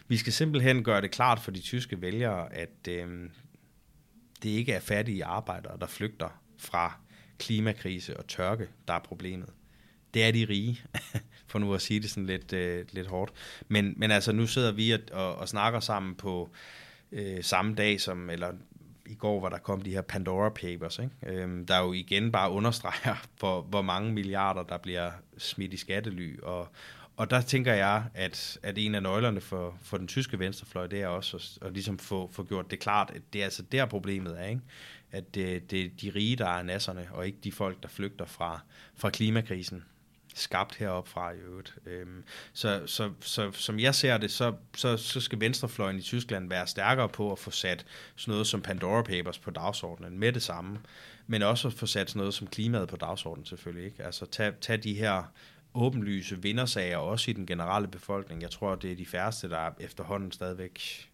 Vi 0.08 0.16
skal 0.16 0.32
simpelthen 0.32 0.84
gøre 0.84 1.00
det 1.00 1.10
klart 1.10 1.40
for 1.40 1.50
de 1.50 1.60
tyske 1.60 2.00
vælgere, 2.02 2.54
at 2.54 2.88
øh, 2.88 3.30
det 4.42 4.50
ikke 4.50 4.72
er 4.72 4.80
fattige 4.80 5.24
arbejdere, 5.24 5.78
der 5.80 5.86
flygter 5.86 6.42
fra 6.58 6.98
klimakrise 7.38 8.16
og 8.16 8.26
tørke, 8.26 8.68
der 8.88 8.94
er 8.94 8.98
problemet. 8.98 9.48
Det 10.14 10.24
er 10.24 10.32
de 10.32 10.46
rige, 10.48 10.80
for 11.50 11.58
nu 11.58 11.74
at 11.74 11.82
sige 11.82 12.00
det 12.00 12.10
sådan 12.10 12.26
lidt, 12.26 12.52
øh, 12.52 12.86
lidt 12.92 13.06
hårdt. 13.06 13.32
Men, 13.68 13.94
men 13.96 14.10
altså, 14.10 14.32
nu 14.32 14.46
sidder 14.46 14.72
vi 14.72 14.90
og, 14.90 15.00
og, 15.12 15.34
og 15.36 15.48
snakker 15.48 15.80
sammen 15.80 16.14
på 16.14 16.50
øh, 17.12 17.44
samme 17.44 17.74
dag 17.74 18.00
som, 18.00 18.30
eller 18.30 18.52
i 19.08 19.14
går, 19.14 19.38
hvor 19.38 19.48
der 19.48 19.58
kom 19.58 19.82
de 19.82 19.90
her 19.90 20.02
Pandora 20.02 20.48
Papers, 20.48 20.98
ikke? 20.98 21.10
Øhm, 21.22 21.66
der 21.66 21.78
jo 21.78 21.92
igen 21.92 22.32
bare 22.32 22.50
understreger, 22.50 23.26
for, 23.40 23.60
hvor 23.60 23.82
mange 23.82 24.12
milliarder, 24.12 24.62
der 24.62 24.78
bliver 24.78 25.10
smidt 25.38 25.72
i 25.72 25.76
skattely. 25.76 26.40
Og, 26.42 26.68
og 27.16 27.30
der 27.30 27.40
tænker 27.40 27.74
jeg, 27.74 28.04
at, 28.14 28.58
at 28.62 28.78
en 28.78 28.94
af 28.94 29.02
nøglerne 29.02 29.40
for, 29.40 29.78
for 29.82 29.96
den 29.96 30.08
tyske 30.08 30.38
venstrefløj, 30.38 30.86
det 30.86 31.02
er 31.02 31.06
også 31.06 31.36
at, 31.36 31.66
at 31.66 31.72
ligesom 31.72 31.98
få, 31.98 32.30
få 32.32 32.44
gjort 32.44 32.70
det 32.70 32.78
klart, 32.78 33.10
at 33.14 33.22
det 33.32 33.40
er 33.40 33.44
altså 33.44 33.62
der 33.62 33.86
problemet 33.86 34.40
er, 34.40 34.46
ikke? 34.46 34.62
at 35.12 35.34
det, 35.34 35.70
det 35.70 35.84
er 35.84 35.88
de 36.02 36.12
rige, 36.14 36.36
der 36.36 36.48
er 36.48 36.62
nasserne, 36.62 37.08
og 37.12 37.26
ikke 37.26 37.38
de 37.44 37.52
folk, 37.52 37.82
der 37.82 37.88
flygter 37.88 38.26
fra, 38.26 38.60
fra 38.94 39.10
klimakrisen 39.10 39.84
skabt 40.38 40.74
heroppe 40.74 41.10
fra 41.10 41.30
i 41.32 41.36
øvrigt. 41.36 41.74
Øhm, 41.86 42.24
så, 42.52 42.82
så, 42.86 43.10
så 43.20 43.50
som 43.52 43.78
jeg 43.78 43.94
ser 43.94 44.18
det, 44.18 44.30
så, 44.30 44.54
så, 44.76 44.96
så 44.96 45.20
skal 45.20 45.40
venstrefløjen 45.40 45.98
i 45.98 46.02
Tyskland 46.02 46.48
være 46.48 46.66
stærkere 46.66 47.08
på 47.08 47.32
at 47.32 47.38
få 47.38 47.50
sat 47.50 47.86
sådan 48.16 48.32
noget 48.32 48.46
som 48.46 48.62
Pandora 48.62 49.02
Papers 49.02 49.38
på 49.38 49.50
dagsordenen 49.50 50.18
med 50.18 50.32
det 50.32 50.42
samme, 50.42 50.78
men 51.26 51.42
også 51.42 51.68
at 51.68 51.74
få 51.74 51.86
sat 51.86 52.10
sådan 52.10 52.20
noget 52.20 52.34
som 52.34 52.46
klimaet 52.46 52.88
på 52.88 52.96
dagsordenen 52.96 53.46
selvfølgelig. 53.46 53.84
Ikke? 53.84 54.04
Altså 54.04 54.26
tag, 54.26 54.52
tag 54.60 54.82
de 54.82 54.94
her 54.94 55.22
åbenlyse 55.74 56.42
vindersager 56.42 56.96
også 56.96 57.30
i 57.30 57.34
den 57.34 57.46
generelle 57.46 57.88
befolkning. 57.88 58.42
Jeg 58.42 58.50
tror, 58.50 58.74
det 58.74 58.92
er 58.92 58.96
de 58.96 59.06
færreste, 59.06 59.50
der 59.50 59.70
efterhånden 59.80 60.32
stadigvæk 60.32 61.07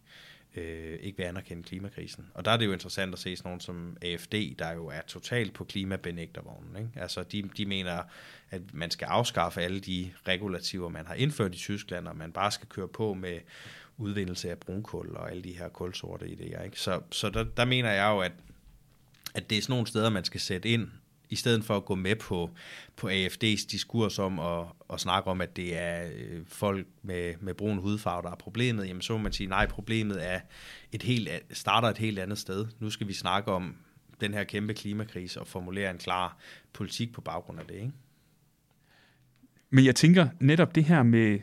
øh, 0.56 0.98
ikke 1.00 1.18
vil 1.18 1.24
anerkende 1.24 1.62
klimakrisen. 1.62 2.26
Og 2.34 2.44
der 2.44 2.50
er 2.50 2.56
det 2.56 2.66
jo 2.66 2.72
interessant 2.72 3.12
at 3.12 3.18
se 3.18 3.36
sådan 3.36 3.48
nogen 3.48 3.60
som 3.60 3.96
AFD, 4.02 4.34
der 4.58 4.72
jo 4.72 4.86
er 4.86 5.00
totalt 5.06 5.52
på 5.52 5.64
klimabenægtervognen. 5.64 6.76
Ikke? 6.76 6.90
Altså 6.96 7.22
de, 7.22 7.42
de 7.56 7.66
mener, 7.66 8.02
at 8.50 8.62
man 8.72 8.90
skal 8.90 9.06
afskaffe 9.06 9.60
alle 9.60 9.80
de 9.80 10.12
regulativer, 10.28 10.88
man 10.88 11.06
har 11.06 11.14
indført 11.14 11.54
i 11.54 11.58
Tyskland, 11.58 12.08
og 12.08 12.16
man 12.16 12.32
bare 12.32 12.50
skal 12.50 12.68
køre 12.68 12.88
på 12.88 13.14
med 13.14 13.40
udvindelse 13.96 14.50
af 14.50 14.58
brunkul 14.58 15.16
og 15.16 15.30
alle 15.30 15.42
de 15.42 15.52
her 15.52 15.68
kulsorte 15.68 16.26
idéer. 16.26 16.62
Ikke? 16.62 16.80
Så, 16.80 17.00
så 17.10 17.30
der, 17.30 17.44
der 17.44 17.64
mener 17.64 17.90
jeg 17.90 18.10
jo, 18.10 18.20
at, 18.20 18.32
at 19.34 19.50
det 19.50 19.58
er 19.58 19.62
sådan 19.62 19.72
nogle 19.72 19.86
steder, 19.86 20.10
man 20.10 20.24
skal 20.24 20.40
sætte 20.40 20.68
ind, 20.68 20.88
i 21.30 21.36
stedet 21.36 21.64
for 21.64 21.76
at 21.76 21.84
gå 21.84 21.94
med 21.94 22.16
på, 22.16 22.50
på 22.96 23.08
AFD's 23.08 23.66
diskurs 23.70 24.18
om 24.18 24.38
at, 24.38 24.66
at 24.92 25.00
snakke 25.00 25.30
om, 25.30 25.40
at 25.40 25.56
det 25.56 25.78
er 25.78 26.10
øh, 26.16 26.40
folk 26.46 26.86
med, 27.02 27.34
med 27.40 27.54
brun 27.54 27.78
hudfarve, 27.78 28.22
der 28.22 28.30
er 28.30 28.36
problemet, 28.36 28.88
jamen 28.88 29.02
så 29.02 29.12
må 29.12 29.18
man 29.18 29.32
sige, 29.32 29.46
nej, 29.46 29.66
problemet 29.66 30.30
er 30.30 30.40
et 30.92 31.02
helt, 31.02 31.28
starter 31.52 31.88
et 31.88 31.98
helt 31.98 32.18
andet 32.18 32.38
sted. 32.38 32.66
Nu 32.80 32.90
skal 32.90 33.08
vi 33.08 33.12
snakke 33.12 33.52
om 33.52 33.76
den 34.20 34.34
her 34.34 34.44
kæmpe 34.44 34.74
klimakrise 34.74 35.40
og 35.40 35.46
formulere 35.46 35.90
en 35.90 35.98
klar 35.98 36.38
politik 36.72 37.12
på 37.12 37.20
baggrund 37.20 37.60
af 37.60 37.66
det. 37.66 37.74
Ikke? 37.74 37.92
Men 39.70 39.84
jeg 39.84 39.96
tænker, 39.96 40.28
netop 40.40 40.74
det 40.74 40.84
her 40.84 41.02
med, 41.02 41.38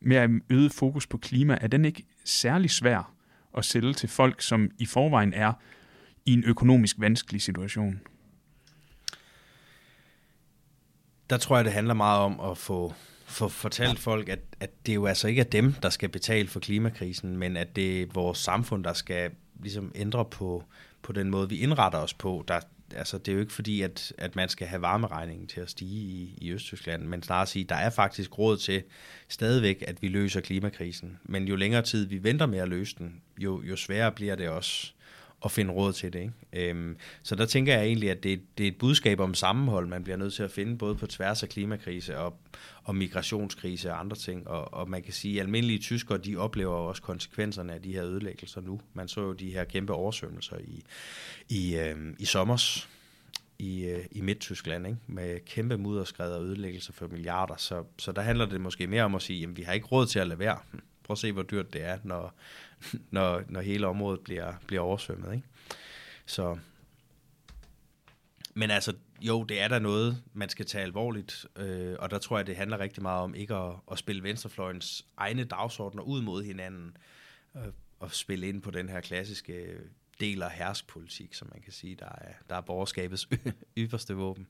med 0.00 0.16
at 0.16 0.30
øget 0.50 0.72
fokus 0.72 1.06
på 1.06 1.18
klima, 1.18 1.58
er 1.60 1.66
den 1.66 1.84
ikke 1.84 2.04
særlig 2.24 2.70
svær 2.70 3.12
at 3.56 3.64
sælge 3.64 3.92
til 3.92 4.08
folk, 4.08 4.40
som 4.40 4.70
i 4.78 4.86
forvejen 4.86 5.34
er 5.34 5.52
i 6.26 6.32
en 6.32 6.44
økonomisk 6.44 6.96
vanskelig 6.98 7.42
situation? 7.42 8.00
Der 11.30 11.36
tror 11.36 11.56
jeg, 11.56 11.64
det 11.64 11.72
handler 11.72 11.94
meget 11.94 12.20
om 12.20 12.40
at 12.40 12.58
få, 12.58 12.94
få 13.24 13.48
fortalt 13.48 13.98
folk, 13.98 14.28
at, 14.28 14.38
at 14.60 14.70
det 14.86 14.94
jo 14.94 15.06
altså 15.06 15.28
ikke 15.28 15.40
er 15.40 15.44
dem, 15.44 15.72
der 15.72 15.90
skal 15.90 16.08
betale 16.08 16.48
for 16.48 16.60
klimakrisen, 16.60 17.36
men 17.36 17.56
at 17.56 17.76
det 17.76 18.02
er 18.02 18.06
vores 18.14 18.38
samfund, 18.38 18.84
der 18.84 18.92
skal 18.92 19.30
ligesom 19.60 19.92
ændre 19.94 20.24
på, 20.24 20.64
på 21.02 21.12
den 21.12 21.30
måde, 21.30 21.48
vi 21.48 21.58
indretter 21.58 21.98
os 21.98 22.14
på. 22.14 22.44
Der, 22.48 22.60
altså, 22.94 23.18
det 23.18 23.28
er 23.28 23.32
jo 23.32 23.40
ikke 23.40 23.52
fordi, 23.52 23.82
at, 23.82 24.12
at 24.18 24.36
man 24.36 24.48
skal 24.48 24.66
have 24.66 24.82
varmeregningen 24.82 25.46
til 25.46 25.60
at 25.60 25.70
stige 25.70 26.00
i, 26.00 26.38
i 26.38 26.52
Østtyskland, 26.52 27.02
men 27.02 27.22
snarere 27.22 27.46
sige, 27.46 27.64
der 27.64 27.74
er 27.74 27.90
faktisk 27.90 28.38
råd 28.38 28.56
til 28.56 28.82
stadigvæk, 29.28 29.84
at 29.86 30.02
vi 30.02 30.08
løser 30.08 30.40
klimakrisen. 30.40 31.18
Men 31.24 31.48
jo 31.48 31.56
længere 31.56 31.82
tid 31.82 32.06
vi 32.06 32.22
venter 32.22 32.46
med 32.46 32.58
at 32.58 32.68
løse 32.68 32.96
den, 32.98 33.22
jo, 33.38 33.62
jo 33.62 33.76
sværere 33.76 34.12
bliver 34.12 34.34
det 34.34 34.48
også 34.48 34.92
at 35.44 35.50
finde 35.50 35.72
råd 35.72 35.92
til 35.92 36.12
det. 36.12 36.20
Ikke? 36.20 36.70
Øhm, 36.70 36.96
så 37.22 37.34
der 37.34 37.46
tænker 37.46 37.72
jeg 37.74 37.84
egentlig, 37.84 38.10
at 38.10 38.22
det, 38.22 38.40
det 38.58 38.64
er 38.64 38.68
et 38.68 38.78
budskab 38.78 39.20
om 39.20 39.34
sammenhold, 39.34 39.86
man 39.86 40.04
bliver 40.04 40.16
nødt 40.16 40.34
til 40.34 40.42
at 40.42 40.50
finde, 40.50 40.78
både 40.78 40.94
på 40.94 41.06
tværs 41.06 41.42
af 41.42 41.48
klimakrise 41.48 42.18
og, 42.18 42.38
og 42.84 42.96
migrationskrise 42.96 43.90
og 43.92 44.00
andre 44.00 44.16
ting. 44.16 44.48
Og, 44.48 44.74
og 44.74 44.90
man 44.90 45.02
kan 45.02 45.12
sige, 45.12 45.34
at 45.34 45.40
almindelige 45.40 45.78
tyskere, 45.78 46.18
de 46.18 46.36
oplever 46.36 46.74
også 46.74 47.02
konsekvenserne 47.02 47.74
af 47.74 47.82
de 47.82 47.92
her 47.92 48.04
ødelæggelser 48.04 48.60
nu. 48.60 48.80
Man 48.94 49.08
så 49.08 49.20
jo 49.20 49.32
de 49.32 49.50
her 49.50 49.64
kæmpe 49.64 49.92
oversvømmelser 49.92 50.56
i, 50.58 50.82
i, 51.48 51.76
øhm, 51.76 52.16
i 52.18 52.24
sommers 52.24 52.88
i, 53.58 53.84
øh, 53.84 54.04
i 54.10 54.20
Midt-Tyskland, 54.20 54.86
ikke? 54.86 54.98
med 55.06 55.40
kæmpe 55.46 55.76
mudderskred 55.78 56.32
og 56.32 56.42
ødelæggelser 56.42 56.92
for 56.92 57.06
milliarder. 57.06 57.56
Så, 57.56 57.84
så 57.98 58.12
der 58.12 58.22
handler 58.22 58.46
det 58.46 58.60
måske 58.60 58.86
mere 58.86 59.02
om 59.02 59.14
at 59.14 59.22
sige, 59.22 59.42
at 59.44 59.56
vi 59.56 59.62
har 59.62 59.72
ikke 59.72 59.86
råd 59.86 60.06
til 60.06 60.18
at 60.18 60.26
lade 60.26 60.38
være. 60.38 60.58
Hm, 60.72 60.80
prøv 61.04 61.14
at 61.14 61.18
se, 61.18 61.32
hvor 61.32 61.42
dyrt 61.42 61.72
det 61.72 61.84
er, 61.84 61.98
når, 62.04 62.34
når, 63.10 63.42
når 63.48 63.60
hele 63.60 63.86
området 63.86 64.20
bliver, 64.20 64.52
bliver 64.66 64.82
oversvømmet. 64.82 65.34
Ikke? 65.34 65.46
Så, 66.26 66.58
men 68.54 68.70
altså, 68.70 68.94
jo, 69.20 69.44
det 69.44 69.60
er 69.60 69.68
der 69.68 69.78
noget, 69.78 70.22
man 70.32 70.48
skal 70.48 70.66
tage 70.66 70.84
alvorligt, 70.84 71.46
øh, 71.56 71.96
og 71.98 72.10
der 72.10 72.18
tror 72.18 72.36
jeg, 72.38 72.46
det 72.46 72.56
handler 72.56 72.78
rigtig 72.78 73.02
meget 73.02 73.20
om 73.20 73.34
ikke 73.34 73.54
at, 73.54 73.74
at 73.92 73.98
spille 73.98 74.22
venstrefløjens 74.22 75.06
egne 75.16 75.44
dagsordner 75.44 76.02
ud 76.02 76.22
mod 76.22 76.42
hinanden, 76.42 76.96
øh, 77.56 77.62
og 78.00 78.12
spille 78.12 78.48
ind 78.48 78.62
på 78.62 78.70
den 78.70 78.88
her 78.88 79.00
klassiske 79.00 79.78
del 80.20 80.42
og 80.42 80.50
herskpolitik, 80.50 81.34
som 81.34 81.48
man 81.52 81.62
kan 81.62 81.72
sige, 81.72 81.94
der 81.94 82.06
er, 82.06 82.32
der 82.48 82.56
er 82.56 82.60
borgerskabets 82.60 83.28
ypperste 83.78 84.14
våben. 84.14 84.46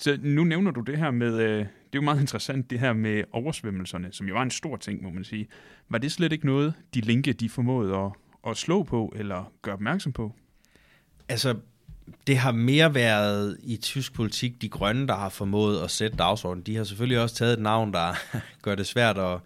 Så 0.00 0.18
nu 0.22 0.44
nævner 0.44 0.70
du 0.70 0.80
det 0.80 0.98
her 0.98 1.10
med, 1.10 1.34
øh, 1.34 1.58
det 1.58 1.64
er 1.64 1.66
jo 1.94 2.00
meget 2.00 2.20
interessant, 2.20 2.70
det 2.70 2.80
her 2.80 2.92
med 2.92 3.24
oversvømmelserne, 3.32 4.08
som 4.12 4.26
jo 4.26 4.34
var 4.34 4.42
en 4.42 4.50
stor 4.50 4.76
ting, 4.76 5.02
må 5.02 5.10
man 5.10 5.24
sige. 5.24 5.48
Var 5.88 5.98
det 5.98 6.12
slet 6.12 6.32
ikke 6.32 6.46
noget, 6.46 6.74
de 6.94 7.00
linke, 7.00 7.32
de 7.32 7.48
formåede 7.48 7.96
at, 7.96 8.12
at 8.46 8.56
slå 8.56 8.82
på, 8.82 9.12
eller 9.16 9.52
gøre 9.62 9.74
opmærksom 9.74 10.12
på? 10.12 10.32
Altså, 11.28 11.56
det 12.26 12.36
har 12.36 12.52
mere 12.52 12.94
været 12.94 13.58
i 13.62 13.76
tysk 13.76 14.14
politik 14.14 14.62
de 14.62 14.68
grønne, 14.68 15.06
der 15.06 15.14
har 15.14 15.28
formået 15.28 15.82
at 15.82 15.90
sætte 15.90 16.16
dagsordenen. 16.16 16.66
De 16.66 16.76
har 16.76 16.84
selvfølgelig 16.84 17.20
også 17.20 17.34
taget 17.34 17.52
et 17.52 17.62
navn, 17.62 17.92
der 17.92 18.14
gør 18.62 18.74
det 18.74 18.86
svært 18.86 19.18
at, 19.18 19.38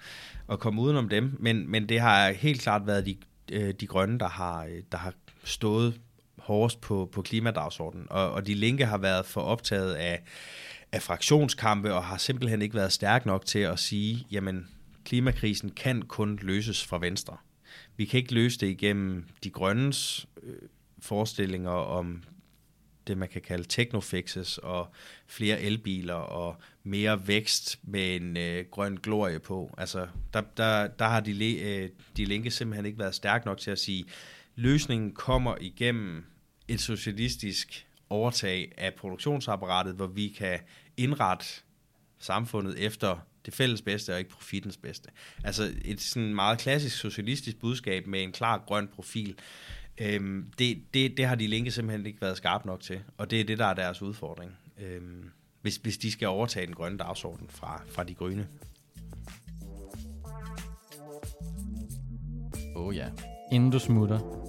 at 0.51 0.59
komme 0.59 0.83
udenom 0.83 1.09
dem, 1.09 1.37
men, 1.41 1.71
men 1.71 1.89
det 1.89 2.01
har 2.01 2.33
helt 2.33 2.61
klart 2.61 2.87
været 2.87 3.07
de, 3.07 3.17
øh, 3.53 3.75
de 3.81 3.87
grønne, 3.87 4.19
der 4.19 4.29
har, 4.29 4.65
øh, 4.65 4.83
der 4.93 4.99
har 4.99 5.15
stået 5.45 6.01
hårdest 6.45 6.81
på, 6.81 7.09
på 7.13 7.23
klimadagsordenen, 7.23 8.07
og, 8.11 8.31
og 8.31 8.47
de 8.47 8.55
linke 8.55 8.87
har 8.87 8.99
været 8.99 9.27
for 9.27 9.41
optaget 9.41 9.95
af, 9.95 10.23
af 10.93 11.03
fraktionskampe, 11.03 11.95
og 11.95 12.05
har 12.05 12.17
simpelthen 12.17 12.63
ikke 12.63 12.75
været 12.75 12.93
stærk 12.93 13.27
nok 13.27 13.47
til 13.47 13.59
at 13.59 13.79
sige, 13.79 14.27
jamen, 14.31 14.69
klimakrisen 15.05 15.71
kan 15.71 16.03
kun 16.03 16.39
løses 16.43 16.85
fra 16.85 16.99
venstre. 16.99 17.37
Vi 17.97 18.05
kan 18.05 18.19
ikke 18.19 18.35
løse 18.35 18.61
det 18.61 18.67
igennem 18.67 19.25
de 19.45 19.51
grønnes 19.51 20.27
øh, 20.43 20.69
forestillinger 20.99 21.71
om 21.71 22.23
det, 23.07 23.19
man 23.19 23.29
kan 23.29 23.43
kalde 23.43 23.65
technofixes, 23.69 24.59
og 24.59 24.89
flere 25.27 25.61
elbiler, 25.61 26.15
og 26.15 26.57
mere 26.83 27.29
vækst 27.29 27.79
med 27.83 28.17
en 28.17 28.37
øh, 28.37 28.65
grøn 28.71 28.99
glorie 29.03 29.39
på. 29.39 29.75
Altså, 29.79 30.07
der, 30.33 30.43
der, 30.57 30.87
der 30.87 31.05
har 31.05 31.21
de, 31.21 31.61
øh, 31.61 31.91
de 32.17 32.25
linke 32.25 32.51
simpelthen 32.51 32.87
ikke 32.87 32.99
været 32.99 33.15
stærk 33.15 33.45
nok 33.45 33.59
til 33.59 33.71
at 33.71 33.79
sige, 33.79 34.05
løsningen 34.57 35.13
kommer 35.13 35.57
igennem 35.61 36.25
et 36.69 36.81
socialistisk 36.81 37.87
overtag 38.11 38.73
af 38.77 38.95
produktionsapparatet, 38.95 39.95
hvor 39.95 40.07
vi 40.07 40.29
kan 40.29 40.59
indrette 40.97 41.47
samfundet 42.19 42.79
efter 42.79 43.19
det 43.47 43.55
fælles 43.55 43.83
bedste 43.83 44.13
og 44.13 44.19
ikke 44.19 44.31
profitens 44.31 44.77
bedste. 44.77 45.11
Altså 45.45 45.73
et 45.85 46.01
sådan 46.01 46.35
meget 46.35 46.59
klassisk 46.59 46.99
socialistisk 46.99 47.61
budskab 47.61 48.07
med 48.07 48.23
en 48.23 48.33
klar 48.33 48.59
grøn 48.67 48.89
profil. 48.89 49.39
Øhm, 49.99 50.53
det, 50.59 50.83
det, 50.95 51.17
det 51.17 51.27
har 51.27 51.35
de 51.35 51.47
linke 51.47 51.71
simpelthen 51.71 52.07
ikke 52.07 52.21
været 52.21 52.37
skarpe 52.37 52.67
nok 52.67 52.81
til, 52.81 53.01
og 53.19 53.31
det 53.31 53.41
er 53.41 53.45
det, 53.45 53.59
der 53.59 53.67
er 53.67 53.75
deres 53.75 54.03
udfordring, 54.03 54.53
øhm, 54.79 55.31
hvis, 55.63 55.77
hvis 55.77 55.99
de 55.99 56.13
skal 56.13 56.29
overtage 56.29 56.67
den 56.67 56.75
grønne 56.75 56.99
dagsorden 56.99 57.49
fra, 57.49 57.83
fra 57.89 58.05
de 58.05 58.15
grønne. 58.15 58.49
Åh 62.77 62.87
oh 62.87 62.97
ja. 62.97 63.09
Inden 63.53 63.71
du 63.71 63.79
smutter, 63.79 64.49